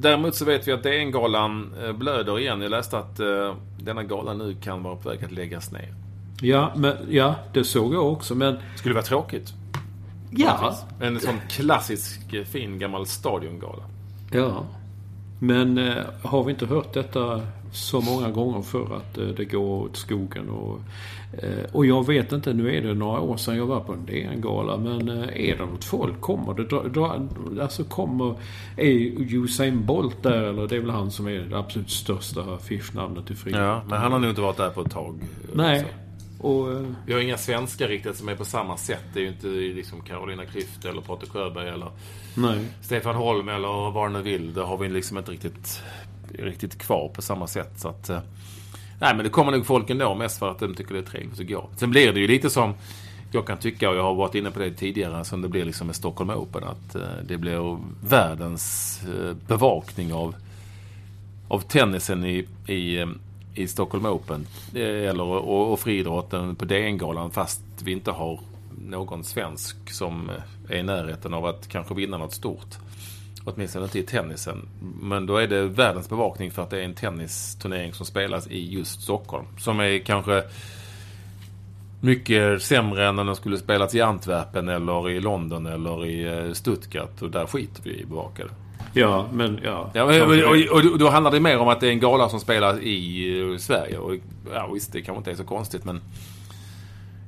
[0.00, 2.60] Däremot så vet vi att DN-galan eh, blöder igen.
[2.60, 5.94] Jag läste att uh, denna gala nu kan vara på väg att läggas ner.
[6.40, 8.58] Ja, men, ja det såg jag också, men...
[8.76, 9.52] Skulle det vara tråkigt?
[10.30, 10.76] Ja.
[11.00, 13.82] En sån klassisk, eh, fin gammal stadiongala.
[14.32, 14.64] Ja.
[15.38, 17.40] Men eh, har vi inte hört detta
[17.72, 21.19] så många gånger för att eh, det går åt skogen och Eh,
[21.72, 24.76] och jag vet inte, nu är det några år sedan jag var på en DN-gala,
[24.76, 26.20] men eh, är det något folk?
[26.20, 26.64] Kommer det?
[26.88, 27.22] Då,
[27.62, 28.34] alltså kommer...
[28.76, 28.90] Är
[29.34, 30.68] Usain Bolt där eller?
[30.68, 33.62] Det är väl han som är det absolut största affischnamnet i friidrott.
[33.62, 35.14] Ja, men han har nog inte varit där på ett tag.
[35.54, 35.84] Nej.
[36.38, 39.04] Och, eh, Vi har inga svenskar riktigt som är på samma sätt.
[39.14, 41.90] Det är ju inte liksom Carolina Klüft eller Patrik Sjöberg eller
[42.34, 42.58] nej.
[42.80, 44.54] Stefan Holm eller vad nu vill.
[44.54, 45.82] Det har vi liksom inte riktigt,
[46.32, 47.72] riktigt kvar på samma sätt.
[47.76, 48.10] Så att,
[49.00, 51.40] Nej, men det kommer nog folk ändå mest för att de tycker det är trevligt
[51.40, 51.68] att gå.
[51.76, 52.74] Sen blir det ju lite som
[53.32, 55.86] jag kan tycka, och jag har varit inne på det tidigare, som det blir liksom
[55.86, 56.64] med Stockholm Open.
[56.64, 60.34] Att eh, det blir världens eh, bevakning av,
[61.48, 63.08] av tennisen i, i, eh,
[63.54, 64.46] i Stockholm Open.
[64.74, 68.40] Eller, och, och friidrotten på DN-galan fast vi inte har
[68.88, 70.30] någon svensk som
[70.68, 72.76] är i närheten av att kanske vinna något stort.
[73.44, 74.68] Åtminstone inte i tennisen.
[75.00, 78.72] Men då är det världens bevakning för att det är en tennisturnering som spelas i
[78.72, 79.46] just Stockholm.
[79.58, 80.42] Som är kanske
[82.00, 86.52] mycket sämre än om den skulle spelas i Antwerpen eller i London eller i eh,
[86.52, 87.22] Stuttgart.
[87.22, 88.50] Och där skiter vi i bevakade.
[88.92, 89.90] Ja, men ja.
[89.94, 92.40] ja och, och, och, då handlar det mer om att det är en gala som
[92.40, 93.98] spelas i eh, Sverige.
[93.98, 94.14] Och,
[94.52, 96.00] ja, visst, det kanske inte är så konstigt men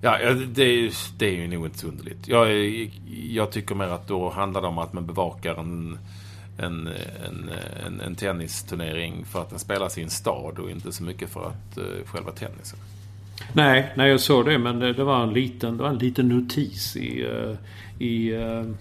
[0.05, 2.29] Ja, det, det är ju nog inte så underligt.
[2.29, 2.49] Jag,
[3.29, 5.99] jag tycker mer att då handlar det om att man bevakar en,
[6.59, 6.89] en,
[7.27, 7.51] en,
[7.87, 11.47] en, en tennisturnering för att den spelas i en stad och inte så mycket för
[11.47, 12.79] att uh, själva tennisen.
[13.53, 16.29] Nej, nej jag såg det men det, det, var en liten, det var en liten
[16.29, 17.57] notis i, uh,
[17.99, 18.73] i, uh,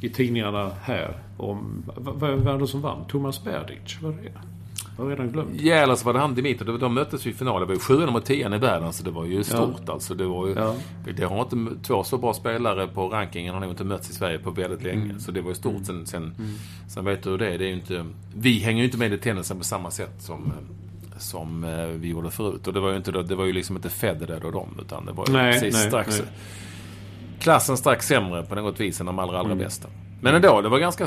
[0.00, 1.84] i tidningarna här om...
[1.96, 3.04] Vad var det som vann?
[3.08, 4.32] Thomas Berdych, Var det
[4.96, 5.60] jag har redan glömt.
[5.60, 6.78] Ja, eller så var det han Dimitri.
[6.78, 7.60] De möttes ju i finalen.
[7.60, 9.92] Det var ju sjuan mot tian i världen, så det var ju stort ja.
[9.92, 10.14] alltså.
[10.14, 10.54] Det var ju...
[10.54, 10.74] Ja.
[11.16, 11.56] Det har inte...
[11.82, 15.04] Två så bra spelare på rankingen har nog inte mötts i Sverige på väldigt länge.
[15.04, 15.20] Mm.
[15.20, 15.84] Så det var ju stort.
[15.84, 16.50] Sen, sen, mm.
[16.88, 17.58] sen vet du hur det är.
[17.58, 18.06] Det är ju inte...
[18.34, 20.52] Vi hänger ju inte med i tennisen på samma sätt som
[21.22, 22.66] som eh, vi gjorde förut.
[22.66, 25.12] Och det var ju, inte, det var ju liksom inte Federer och dem, utan det
[25.12, 26.18] var ju nej, precis nej, strax...
[26.18, 26.28] Nej.
[27.38, 29.64] Klassen strax sämre på något vis än de allra, allra mm.
[29.64, 29.88] bästa.
[30.20, 31.06] Men ändå, det var ganska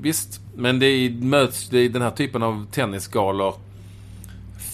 [0.00, 3.54] visst, men det möts, det, den här typen av tennisgalor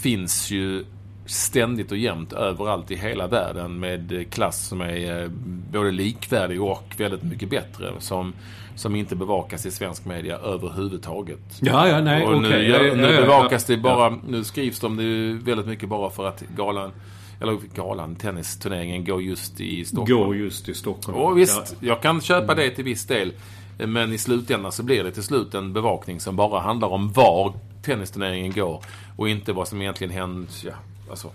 [0.02, 0.84] finns ju
[1.26, 5.28] ständigt och jämt överallt i hela världen med klass som är eh,
[5.72, 7.92] både likvärdig och väldigt mycket bättre.
[7.98, 8.32] Som,
[8.74, 11.58] som inte bevakas i svensk media överhuvudtaget.
[11.60, 12.68] Ja, ja, nej, och nu, okay.
[12.68, 16.42] ja, nu ja, bevakas det bara, nu skrivs om det väldigt mycket bara för att
[16.56, 16.92] galan
[17.40, 20.24] eller galan, tennisturneringen går just i Stockholm.
[20.24, 21.18] Går just i Stockholm.
[21.18, 23.32] Och visst, jag kan köpa det till viss del.
[23.78, 27.54] Men i slutändan så blir det till slut en bevakning som bara handlar om var
[27.82, 28.84] tennisturneringen går
[29.16, 30.48] och inte vad som egentligen händer.
[30.64, 30.72] Ja,
[31.10, 31.30] alltså,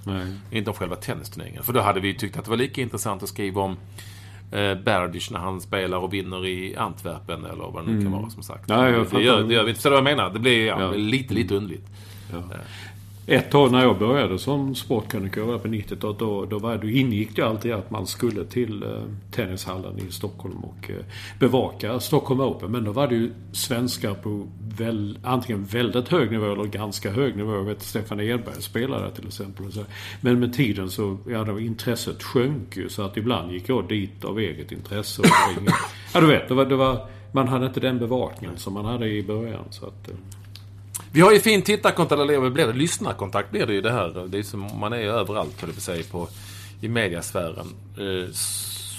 [0.52, 1.64] inte om själva tennisturneringen.
[1.64, 3.78] För då hade vi tyckt att det var lika intressant att skriva om
[4.52, 8.20] eh, Berdych när han spelar och vinner i Antwerpen eller vad det nu kan mm.
[8.20, 8.64] vara som sagt.
[8.68, 9.82] Ja, jag det, gör, det gör vi inte.
[9.82, 10.30] Så vad jag menar.
[10.30, 10.92] Det blir ja, ja.
[10.92, 11.88] lite, lite underligt.
[12.32, 12.44] Ja.
[13.26, 17.42] Ett tag när jag började som sportkrönikör på 90-talet då, då, var, då ingick det
[17.42, 18.90] alltid att man skulle till eh,
[19.32, 21.06] tennishallen i Stockholm och eh,
[21.40, 22.72] bevaka Stockholm Open.
[22.72, 24.48] Men då var det ju svenskar på
[24.78, 27.54] väl, antingen väldigt hög nivå eller ganska hög nivå.
[27.54, 29.72] Jag vet Stefan Edberg spelade till exempel.
[29.72, 29.84] Så.
[30.22, 34.26] Men med tiden så, ja, det intresset sjönk ju så att ibland gick jag dit
[34.26, 35.22] av eget intresse.
[35.22, 35.28] Och
[36.14, 39.08] ja, du vet, det var, det var, man hade inte den bevakningen som man hade
[39.08, 39.64] i början.
[39.70, 40.16] Så att, eh.
[41.14, 44.28] Vi har ju fin tittarkontakt, eller blir det lyssnarkontakt blir det ju det här.
[44.28, 46.28] Det är som, man är ju överallt, höll jag på,
[46.82, 47.68] i mediasfären.
[47.98, 48.32] Eh,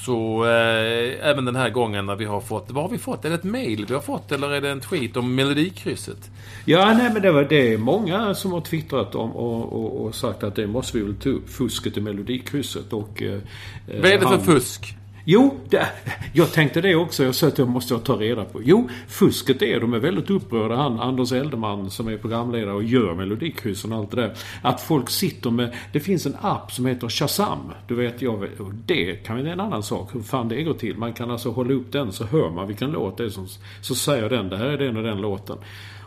[0.05, 3.25] så eh, även den här gången när vi har fått, vad har vi fått?
[3.25, 6.31] Är det ett mail vi har fått eller är det en tweet om Melodikrysset?
[6.65, 10.15] Ja, nej men det, var, det är många som har twittrat om och, och, och
[10.15, 13.23] sagt att det måste vi väl ta upp, fusket i Melodikrysset och...
[13.23, 13.41] Eh,
[13.87, 14.97] vad är det för han, fusk?
[15.25, 15.89] Jo, det,
[16.33, 17.25] jag tänkte det också.
[17.25, 18.61] Jag sa att det måste jag ta reda på.
[18.65, 20.77] Jo, fusket är, de är väldigt upprörda.
[20.77, 24.35] Han, Anders Eldeman som är programledare och gör Melodikryssen och allt det där.
[24.63, 27.59] Att folk sitter med, det finns en app som heter Shazam.
[27.89, 30.15] Du vet, jag och det kan vara en annan sak.
[30.15, 30.97] Hur fan det går till.
[30.97, 33.49] Man kan alltså hålla upp den så hör man vilken låt det är som,
[33.81, 35.57] så säger den, det här är den och den låten.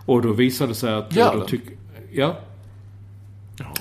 [0.06, 1.16] Och då visade det sig att...
[1.16, 1.62] Ja, då tyck,
[2.14, 2.36] ja,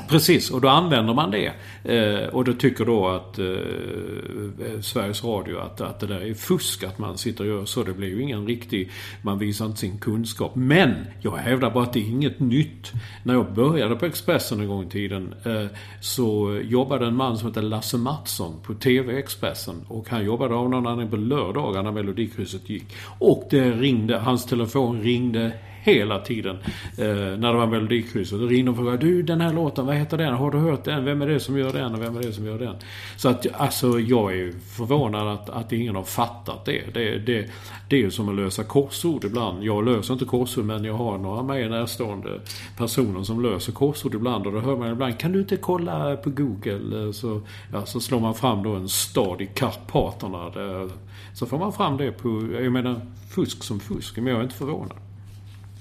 [0.08, 1.52] Precis, och då använder man det.
[1.84, 6.84] Eh, och då tycker då att eh, Sveriges Radio att, att det där är fusk
[6.84, 7.82] att man sitter och gör så.
[7.82, 8.90] Det blir ju ingen riktig...
[9.22, 10.54] Man visar inte sin kunskap.
[10.54, 12.92] Men jag hävdar bara att det är inget nytt.
[13.22, 15.66] När jag började på Expressen en gång i tiden eh,
[16.00, 19.84] så jobbade en man som hette Lasse Mattsson på TV Expressen.
[19.88, 22.86] Och han jobbade av någon anledning på lördagar när Melodikrysset gick.
[23.18, 25.52] Och det ringde, hans telefon ringde
[25.84, 26.56] hela tiden.
[26.98, 28.38] Eh, när det var Melodikrysset.
[28.38, 30.34] Då ringde de och frågade Du den här låten, vad heter den?
[30.34, 31.04] Har du hört den?
[31.04, 31.94] Vem är det som gör den?
[31.94, 32.76] Och vem är det som gör den?
[33.16, 36.94] Så att alltså jag är förvånad att, att ingen har fattat det.
[36.94, 37.50] Det, det.
[37.88, 39.64] det är ju som att lösa korsord ibland.
[39.64, 42.40] Jag löser inte korsord men jag har några mig närstående
[42.76, 44.46] personer som löser korsord ibland.
[44.46, 47.04] Och då hör man ibland Kan du inte kolla på Google?
[47.04, 47.40] Eh, så,
[47.72, 50.50] ja, så slår man fram då en stad i Karpaterna.
[50.50, 50.90] Där,
[51.34, 54.16] så får man fram det på, jag menar, fusk som fusk.
[54.16, 54.98] Men jag är inte förvånad.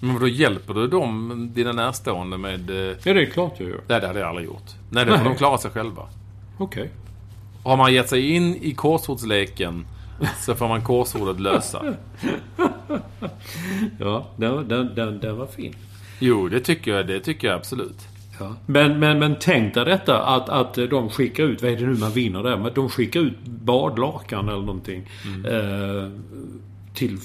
[0.03, 2.69] Men då hjälper du dem, dina närstående med...
[2.69, 3.81] Eh, ja, det är klart jag gör.
[3.87, 4.71] Nej, det hade jag aldrig gjort.
[4.89, 6.01] Nej, det får de klara sig själva.
[6.57, 6.83] Okej.
[6.83, 6.93] Okay.
[7.63, 9.85] Har man gett sig in i korsordsleken
[10.39, 11.83] så får man korsordet lösa.
[13.99, 15.75] ja, den, den, den, den var fin.
[16.19, 18.07] Jo, det tycker jag, det tycker jag absolut.
[18.39, 18.55] Ja.
[18.65, 21.93] Men, men, men tänk dig detta att, att de skickar ut, vad är det nu
[21.93, 22.57] man vinner där?
[22.57, 25.09] Men de skickar ut badlakan eller någonting.
[25.25, 25.45] Mm.
[25.45, 26.09] Eh,
[26.93, 27.19] till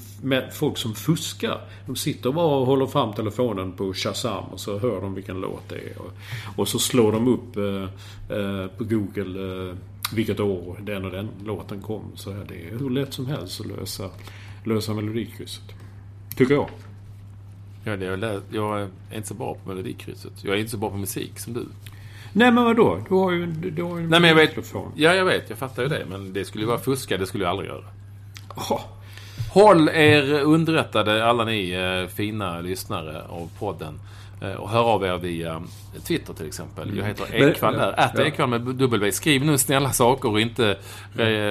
[0.53, 1.61] folk som fuskar.
[1.87, 5.69] De sitter bara och håller fram telefonen på Shazam och så hör de vilken låt
[5.69, 5.99] det är.
[5.99, 6.13] Och,
[6.57, 9.77] och så slår de upp eh, eh, på Google eh,
[10.13, 12.03] vilket år den och den låten kom.
[12.15, 14.11] Så är det hur lätt som helst att lösa,
[14.65, 15.65] lösa Melodikrysset.
[16.37, 16.69] Tycker jag.
[17.85, 20.33] Ja, det är, jag är inte så bra på Melodikrysset.
[20.43, 21.67] Jag är inte så bra på musik som du.
[22.33, 23.05] Nej men vadå?
[23.09, 25.51] Du har ju, du har ju en Nej, men jag vet, Ja, jag vet.
[25.51, 26.07] Jag fattar ju det.
[26.11, 27.17] Men det skulle ju vara fuska.
[27.17, 27.85] Det skulle jag aldrig göra.
[28.59, 28.81] Oh.
[29.51, 34.01] Håll er underrättade alla ni eh, fina lyssnare av podden.
[34.43, 35.63] Eh, och hör av er via
[36.05, 36.97] Twitter till exempel.
[36.97, 37.49] Jag heter mm.
[37.49, 37.93] Ekvall där.
[37.99, 38.25] Ät ja.
[38.25, 39.13] Ekvall med W.
[39.13, 40.77] Skriv nu snälla saker och inte,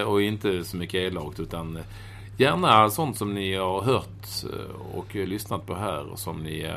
[0.05, 1.79] och inte så mycket elakt utan
[2.39, 6.71] Gärna sånt som ni har hört eh, och lyssnat på här och som ni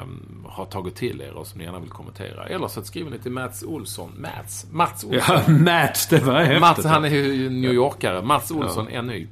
[0.46, 2.46] har tagit till er och som ni gärna vill kommentera.
[2.46, 4.12] Eller så skriver ni till Mats Olsson.
[4.16, 4.66] Mats?
[4.70, 5.38] Mats Olsson.
[5.46, 6.60] Ja, Mats, det var häftigt.
[6.60, 8.22] Mats, han är ju New Yorkare.
[8.22, 9.02] Mats Olsson, ja.
[9.02, 9.28] NY.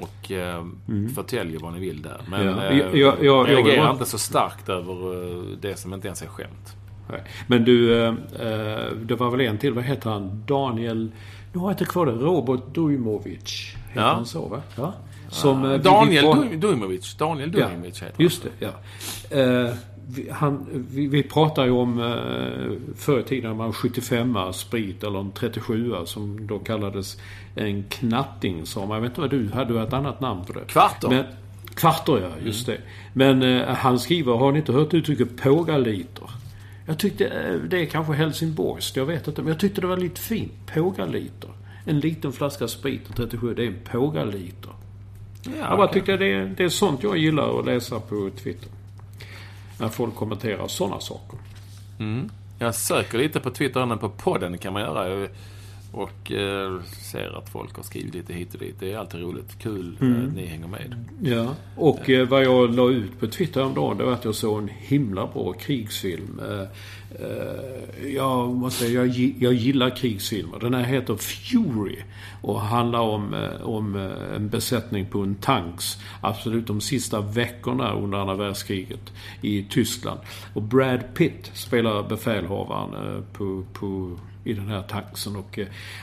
[0.00, 1.14] Och eh, mm.
[1.14, 2.20] förtäljer vad ni vill där.
[2.28, 2.64] Men ja.
[2.64, 6.26] eh, jag, jag, jag, reagerar inte så starkt över eh, det som inte ens är
[6.26, 6.76] skämt.
[7.46, 9.72] Men du, eh, eh, det var väl en till.
[9.72, 10.42] Vad heter han?
[10.46, 11.12] Daniel...
[11.52, 12.12] Nu har jag inte kvar det.
[12.12, 13.74] Robert Dujmovic.
[13.88, 14.14] Heter ja.
[14.14, 14.62] han så va?
[14.76, 14.94] Ja.
[15.28, 17.14] Som, ah, Daniel vi, Dujmovic.
[17.14, 18.24] Daniel Dujmovic ja, heter han.
[18.24, 18.70] Just det, ja.
[19.30, 19.74] Vi,
[20.30, 25.32] han, vi, vi pratar ju om uh, förr i tiden man 75 sprit eller en
[25.32, 27.20] 37 som då kallades
[27.54, 28.90] en knatting sa man.
[28.90, 30.64] Jag vet inte vad du hade, du ett annat namn på det?
[30.66, 31.08] Kvarter.
[31.08, 31.24] Men,
[31.74, 32.80] kvarter ja, just mm.
[32.80, 32.86] det.
[33.12, 36.30] Men uh, han skriver, har ni inte hört uttrycket pågaliter?
[36.86, 39.42] Jag tyckte, det är kanske Helsingborgs, jag vet inte.
[39.42, 40.52] Men jag tyckte det var lite fint.
[40.74, 41.50] Pågaliter.
[41.84, 44.70] En liten flaska sprit och 37, det är en pågaliter.
[45.44, 45.94] Ja, jag bara okay.
[45.94, 48.68] tyckte det, är, det är sånt jag gillar att läsa på Twitter.
[49.84, 51.38] När folk kommenterar sådana saker.
[51.98, 52.30] Mm.
[52.58, 55.28] Jag söker lite på Twitter, på podden kan man göra.
[55.92, 58.76] Och eh, ser att folk har skrivit lite hit och dit.
[58.80, 59.58] Det är alltid roligt.
[59.58, 60.26] Kul mm.
[60.26, 61.04] att ni hänger med.
[61.22, 64.62] Ja, och eh, vad jag la ut på Twitter häromdagen det var att jag såg
[64.62, 66.40] en himla bra krigsfilm.
[66.50, 66.66] Eh, eh
[67.20, 70.58] Eh, jag måste säga, jag, jag gillar krigsfilmer.
[70.58, 71.96] Den här heter Fury
[72.42, 75.98] och handlar om, eh, om eh, en besättning på en tanks.
[76.20, 80.20] Absolut de sista veckorna under andra världskriget i Tyskland.
[80.54, 85.36] Och Brad Pitt spelar befälhavaren på, på i den här taxen.
[85.36, 85.58] Och,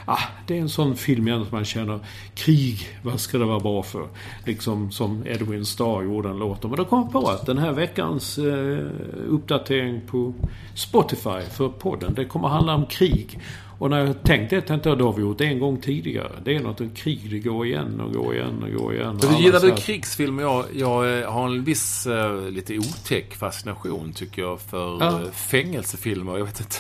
[0.06, 2.00] ah, det är en sån film igen som man känner,
[2.34, 4.08] krig, vad ska det vara bra för?
[4.46, 6.72] Liksom som Edwin Starr gjorde en låt om.
[6.72, 8.86] Men då kom jag på att den här veckans eh,
[9.28, 10.34] uppdatering på
[10.76, 13.40] Spotify för podden, det kommer handla om krig.
[13.82, 16.32] Och när jag tänkte det tänkte jag, då har vi gjort det en gång tidigare.
[16.44, 19.20] Det är något, ett krig, det går igen och går igen och går igen.
[19.22, 20.44] Du gillar du krigsfilmer?
[20.44, 25.12] Jag, jag eh, har en viss, uh, lite otäck fascination tycker jag för ja.
[25.12, 26.38] Uh, fängelsefilmer.
[26.38, 26.78] Jag vet inte.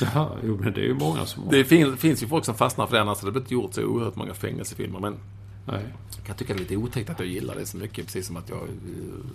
[0.00, 1.52] Jaha, jo men det är ju många som har.
[1.52, 3.82] Det fin, finns ju folk som fastnar för det, annars hade det inte gjort så
[3.82, 5.00] oerhört många fängelsefilmer.
[5.00, 5.16] Men
[5.64, 5.84] Nej.
[6.16, 8.04] Jag kan tycka det är lite otäckt att jag gillar det så mycket.
[8.04, 8.68] Precis som att jag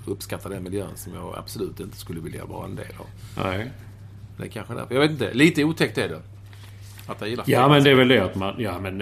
[0.06, 3.08] uppskattar den miljön som jag absolut inte skulle vilja vara en del av.
[3.44, 3.72] Nej.
[4.38, 4.96] Det är kanske därför.
[4.96, 5.34] Jag vet inte.
[5.34, 6.22] Lite otäckt är det.
[7.08, 8.56] Att jag gillar Ja, men det är väl det att man...
[8.58, 8.98] Ja, men...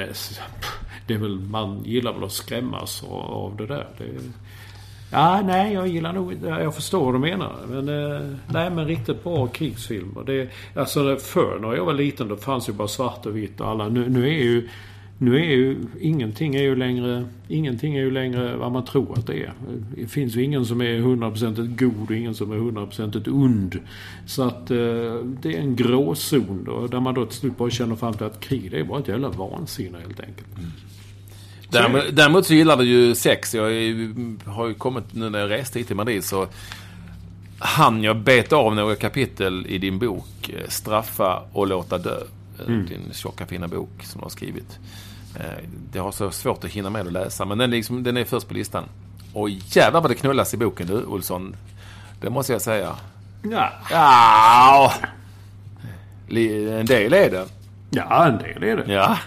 [1.08, 1.40] Det är väl...
[1.40, 3.88] Man gillar väl att skrämmas av det där.
[3.98, 4.06] Det,
[5.12, 6.34] ja, nej, jag gillar nog...
[6.44, 7.54] Jag förstår vad du menar.
[7.68, 7.90] Men...
[7.90, 10.24] Eh, nej, men riktigt bra krigsfilmer.
[10.24, 13.68] Det, alltså förr när jag var liten då fanns ju bara svart och vitt och
[13.68, 13.90] alla...
[13.90, 14.70] Nu, nu är ju
[15.24, 19.28] nu är ju ingenting är ju längre, ingenting är ju längre vad man tror att
[19.28, 19.54] det är.
[19.96, 23.80] Det finns ju ingen som är 100% god och ingen som är 100% ond.
[24.26, 24.78] Så att eh,
[25.42, 28.40] det är en gråzon då, där man då till slut bara känner fram till att
[28.40, 30.58] krig det är bara ett jävla vansinne helt enkelt.
[30.58, 30.72] Mm.
[31.70, 33.56] Däremot, däremot så gillar du ju sex.
[33.56, 33.64] Jag
[34.46, 36.48] har ju kommit nu när jag reste hit till Madrid så
[37.60, 42.20] han jag beta av några kapitel i din bok eh, Straffa och låta dö.
[42.68, 42.86] Mm.
[42.86, 44.80] Din tjocka fina bok som du har skrivit.
[45.40, 48.26] Eh, det har så svårt att hinna med att läsa, men den, liksom, den är
[48.26, 48.84] först på listan.
[49.34, 51.56] Och jävlar vad det knullas i boken du, Olsson.
[52.22, 52.96] Det måste jag säga.
[53.52, 53.70] Ja.
[53.92, 54.94] ja.
[56.28, 57.46] En del är det.
[57.90, 58.94] Ja, en del är det.
[58.94, 59.18] Ja.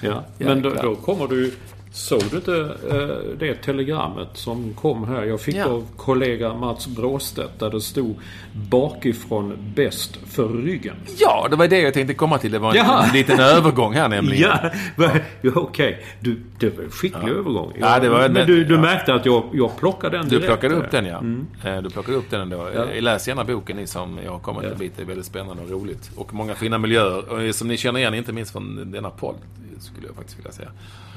[0.00, 0.24] ja.
[0.38, 1.54] Men då, då kommer du
[1.96, 5.24] Såg du inte eh, det telegrammet som kom här?
[5.24, 5.64] Jag fick ja.
[5.64, 8.16] av kollega Mats Bråstedt där det stod
[8.52, 10.96] bakifrån bäst för ryggen.
[11.18, 12.52] Ja, det var det jag tänkte komma till.
[12.52, 13.04] Det var en, ja.
[13.04, 14.50] en liten övergång här nämligen.
[14.96, 15.54] Ja, ja okej.
[15.54, 15.94] Okay.
[16.20, 17.28] Du, det var en skicklig ja.
[17.28, 17.72] övergång.
[17.80, 20.42] Ja, det var Men du, du märkte att jag, jag plockade den direkt.
[20.42, 21.18] Du plockade upp den ja.
[21.18, 21.46] Mm.
[21.64, 22.68] Eh, du plockade upp den ändå.
[22.74, 22.86] Ja.
[23.00, 24.70] Läs gärna boken ni som jag har kommit ja.
[24.70, 24.92] en bit.
[24.96, 26.10] Det är väldigt spännande och roligt.
[26.16, 27.52] Och många fina miljöer.
[27.52, 29.36] Som ni känner igen, inte minst från denna podd.
[29.78, 30.68] Skulle jag faktiskt vilja säga.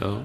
[0.01, 0.17] Ja.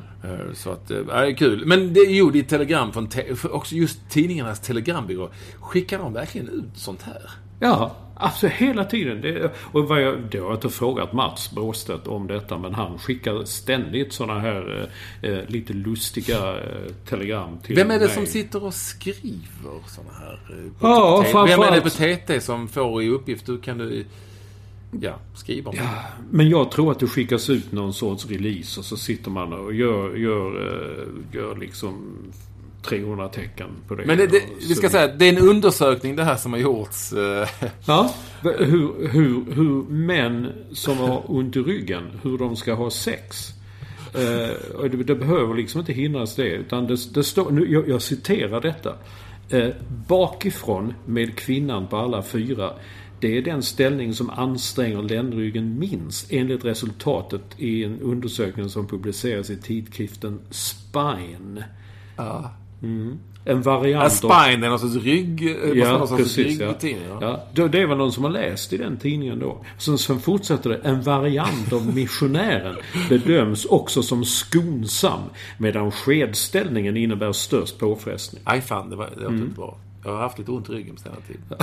[0.49, 1.67] Eh, så att, äh, det är kul.
[1.67, 5.31] Men det, jo, det är telegram från, te också just tidningarnas telegrambyrå.
[5.61, 7.31] Skickar de verkligen ut sånt här?
[7.61, 9.21] Ja, alltså hela tiden.
[9.21, 12.99] Det, och vad jag, det har jag inte frågat Mats Bråstedt om detta, men han
[12.99, 14.89] skickar ständigt såna här
[15.23, 18.15] eh, lite lustiga eh, telegram till Vem är det mig.
[18.15, 20.41] som sitter och skriver såna här?
[20.51, 21.51] Eh, ja, framförallt.
[21.51, 23.47] Vem är det på TT som får i uppgift?
[23.47, 24.05] Du kan du
[25.01, 25.91] ja, skriva om ja,
[26.31, 29.75] Men jag tror att det skickas ut någon sorts release och så sitter man och
[29.75, 32.17] gör, gör, eh, gör liksom
[32.85, 34.07] 300 tecken på det.
[34.07, 37.13] Men det, det, vi ska säga det är en undersökning det här som har gjorts.
[37.13, 37.49] Eh.
[37.87, 43.51] Ja, hur, hur, hur män som har ont i ryggen, hur de ska ha sex.
[44.15, 46.49] Eh, det, det, behöver liksom inte hindras det.
[46.49, 48.95] Utan det, det står, nu, jag, jag citerar detta.
[49.49, 49.69] Eh,
[50.09, 52.73] bakifrån med kvinnan på alla fyra
[53.25, 59.51] det är den ställning som anstränger ländryggen minst enligt resultatet i en undersökning som publiceras
[59.51, 61.65] i tidskriften Spine.
[62.17, 62.51] Ja.
[63.45, 65.43] En variant A spine är någon sorts rygg...
[65.75, 66.61] Ja, någon sorts precis.
[66.61, 66.75] Ja.
[66.83, 67.19] ja.
[67.21, 69.65] Ja, det- det var någon som har läst i den tidningen då.
[69.79, 70.77] Sen, sen fortsätter det.
[70.77, 72.77] En variant av missionären
[73.09, 75.21] bedöms också som skonsam
[75.59, 78.43] medan skedställningen innebär störst påfrestning.
[78.45, 79.43] Aj fan, det var, det var Mm.
[79.43, 79.79] inte bra.
[80.05, 81.37] Jag har haft lite ont i ryggen på senare tid.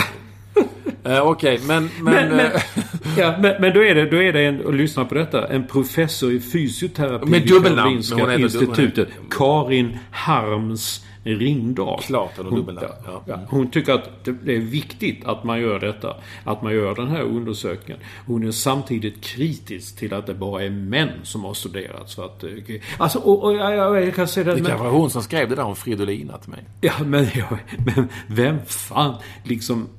[1.03, 1.89] Eh, Okej, men...
[2.01, 2.61] men, Men, men, eh,
[3.17, 5.67] ja, men, men då är det, då är det en, och lyssna på detta, en
[5.67, 9.09] professor i fysioterapi Med vid dubbelnamn, Karolinska hon heter- institutet.
[9.29, 11.99] Karin Harms Ringdahl.
[12.01, 13.39] Klart hon Hon, ja, ja.
[13.49, 16.15] hon tycker att det- är viktigt att man gör detta.
[16.43, 18.03] Att man gör den här undersökningen.
[18.25, 22.15] Hon är samtidigt kritisk till att det bara är män som har studerats.
[22.15, 22.49] För att, eh,
[22.97, 23.75] alltså, och, och, jag,
[24.05, 26.49] jag, kan säga det, det kanske var hon som skrev det där om Fridolina till
[26.51, 26.63] mig.
[26.81, 27.57] Ja, men, ja,
[27.95, 29.89] men vem fan liksom...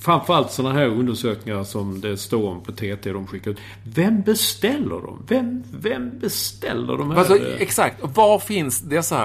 [0.00, 3.58] Framförallt sådana här undersökningar som det står om på TT de skickar ut.
[3.94, 5.22] Vem beställer dem?
[5.28, 7.18] Vem, vem beställer de här?
[7.18, 7.96] Alltså, eh, exakt.
[8.02, 9.22] Var finns dessa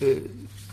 [0.00, 0.16] eh,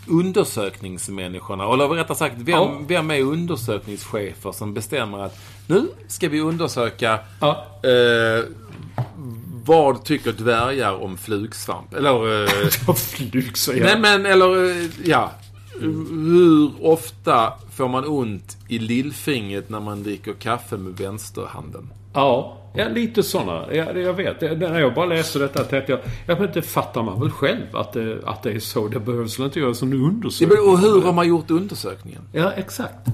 [0.08, 1.72] undersökningsmänniskorna?
[1.72, 2.80] Eller rättare sagt, vem, Ja.
[2.88, 7.66] vem är undersökningschefer som bestämmer att nu ska vi undersöka Ja.
[7.82, 8.44] eh,
[9.66, 11.94] vad tycker dvärgar om flugsvamp?
[11.94, 12.42] Eller...
[12.42, 12.48] Eh,
[13.54, 15.30] säger Nej men eller eh, ja.
[15.80, 21.92] Hur ofta får man ont i lillfingret när man dricker kaffe med vänsterhanden?
[22.12, 23.74] Ja, ja lite sådana.
[23.74, 24.40] Jag, jag vet.
[24.40, 26.00] Det- När jag bara läste detta tänkte jag...
[26.26, 28.88] Jag vet inte, fattar man väl själv att det, att det är så?
[28.88, 30.58] Det behövs väl inte göras en undersökning?
[30.64, 32.22] men, Och hur har man gjort undersökningen?
[32.32, 33.08] Ja, exakt.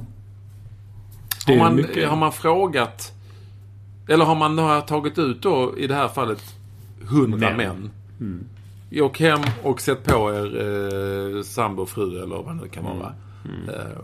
[1.46, 3.12] Har Det man, mycket- har man frågat...
[4.08, 6.42] Eller har man har tagit ut då i det här fallet
[7.08, 7.56] hundra Män.
[7.56, 7.90] män?
[8.20, 8.44] Mm.
[8.92, 10.60] Åk hem och sätt på er
[11.36, 12.98] eh, sambo, fru eller vad det nu kan Mm.
[12.98, 13.12] vara.
[13.68, 13.98] Eh,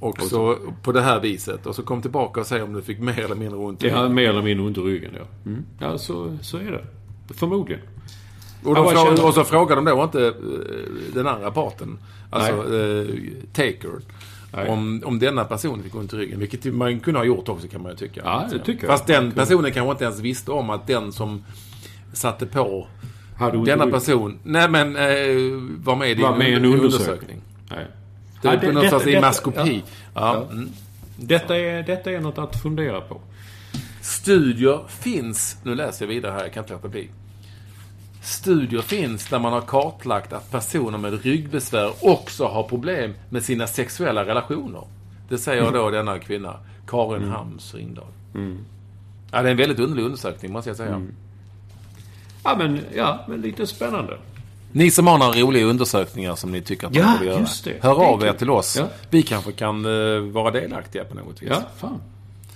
[0.00, 1.66] och så på det här viset.
[1.66, 3.96] Och så kom tillbaka och säg om du fick mer eller mindre ont i Ja,
[3.96, 4.14] ryggen.
[4.14, 5.24] mer eller mindre under ryggen, ja.
[5.50, 5.64] Mm.
[5.78, 6.84] Ja, så, så är det.
[7.34, 7.82] Förmodligen.
[8.64, 10.32] Och, Ja, vad frågar, känner- och så frågar de då inte eh,
[11.14, 11.98] den andra parten,
[12.30, 13.06] alltså eh,
[13.52, 13.90] taker,
[14.52, 14.68] Nej.
[14.68, 16.38] om, om denna person fick ont i ryggen.
[16.38, 18.20] Vilket man kunde ha gjort också kan man ju tycka.
[18.24, 18.90] Ja, det tycker jag.
[18.90, 21.44] Fast den personen kanske inte ens visste om att den som
[22.12, 23.09] satte på ont i
[23.50, 23.90] denna ryggen.
[23.90, 25.02] person, nej men eh,
[25.84, 27.40] var med i Var med en under- undersökning.
[27.70, 27.86] Nej.
[28.42, 29.82] Det är Ja, det- någon detta- sorts detta- imaskopi.
[30.14, 30.20] Ja.
[30.34, 30.52] Ja.
[30.52, 30.68] Mm.
[31.16, 33.20] Detta är, detta är något att fundera på.
[34.00, 37.08] Studier finns, nu läser jag vidare här, jag kan inte låta bli.
[38.22, 43.66] Studier finns där man har kartlagt att personer med ryggbesvär också har problem med sina
[43.66, 44.82] sexuella relationer.
[45.28, 48.06] Det säger då denna kvinna, Karin Hams Ringdahl.
[49.32, 51.02] Ja, det är en väldigt underlig undersökning, måste jag säga.
[52.44, 54.18] Ja, men, ja, men lite spännande.
[54.72, 57.40] Ni som har några roliga undersökningar som ni tycker att man Ja, borde göra.
[57.40, 57.76] just det.
[57.82, 58.76] Hör Det av er till oss.
[58.76, 58.88] Ja.
[59.10, 61.48] Vi kanske kan eh, vara delaktiga på något vis.
[61.50, 62.02] Ja, fan.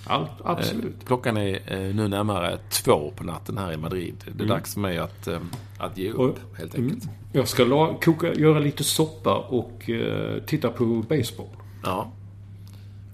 [0.07, 0.95] Allt, absolut.
[1.07, 4.15] Klockan är eh, nu närmare två på natten här i Madrid.
[4.37, 5.39] Det är dags för mig att, eh,
[5.77, 6.19] att ge upp,
[6.51, 6.89] Och- helt mm.
[6.91, 7.09] enkelt.
[7.33, 11.47] Jag ska la, koka, göra lite soppa och eh, titta på baseball.
[11.83, 12.11] Ja.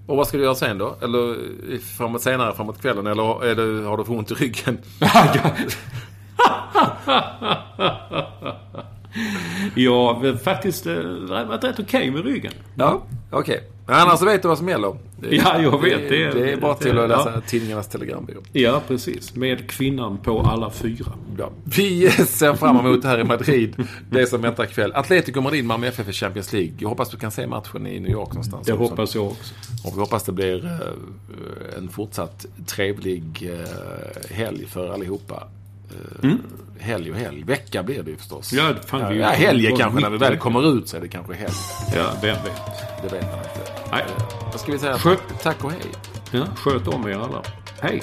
[0.06, 0.96] Och vad ska du göra sen då?
[1.02, 1.30] Eller
[1.72, 3.06] eh, framåt senare, framåt kvällen?
[3.06, 4.78] Eller är det, har du för ont i ryggen?
[9.88, 10.94] Har faktiskt eh,
[11.48, 12.52] varit rätt okej med ryggen.
[12.74, 13.60] Ja, okej.
[13.86, 14.96] Annars så vet du vad som gäller.
[15.20, 16.08] Det, Ja, jag vet.
[16.08, 17.40] Det, Det är- det är bara till det- att läsa ja.
[17.46, 18.40] tidningarnas telegrambyrå.
[18.52, 19.34] Ja, precis.
[19.34, 21.12] Med kvinnan på alla fyra.
[21.38, 21.50] Ja.
[21.64, 23.74] Vi ser fram emot här i Madrid
[24.10, 24.92] det som väntar ikväll.
[24.94, 26.72] Atletico Madrid, Malmö FF i Champions League.
[26.78, 28.66] Jag hoppas du kan se matchen i New York någonstans.
[28.66, 28.84] Det också.
[28.84, 29.54] hoppas jag också.
[29.84, 35.42] Och vi hoppas det blir eh, en fortsatt trevlig eh, helg för allihopa.
[36.22, 36.30] Eh,
[36.78, 37.42] Helg och helg.
[37.44, 38.52] Vecka blir det ju förstås.
[38.52, 41.34] Ja, fan, ja, ja, helg kanske när i väl kommer ut så är det kanske
[41.34, 41.52] helg.
[41.96, 42.62] Ja, vem vet.
[43.02, 43.72] Det vet man inte.
[43.90, 44.04] Nej.
[44.52, 45.80] Då ska vi säga Sköt- tack och hej.
[46.30, 47.42] Ja, sköt om er alla.
[47.80, 48.02] Hej!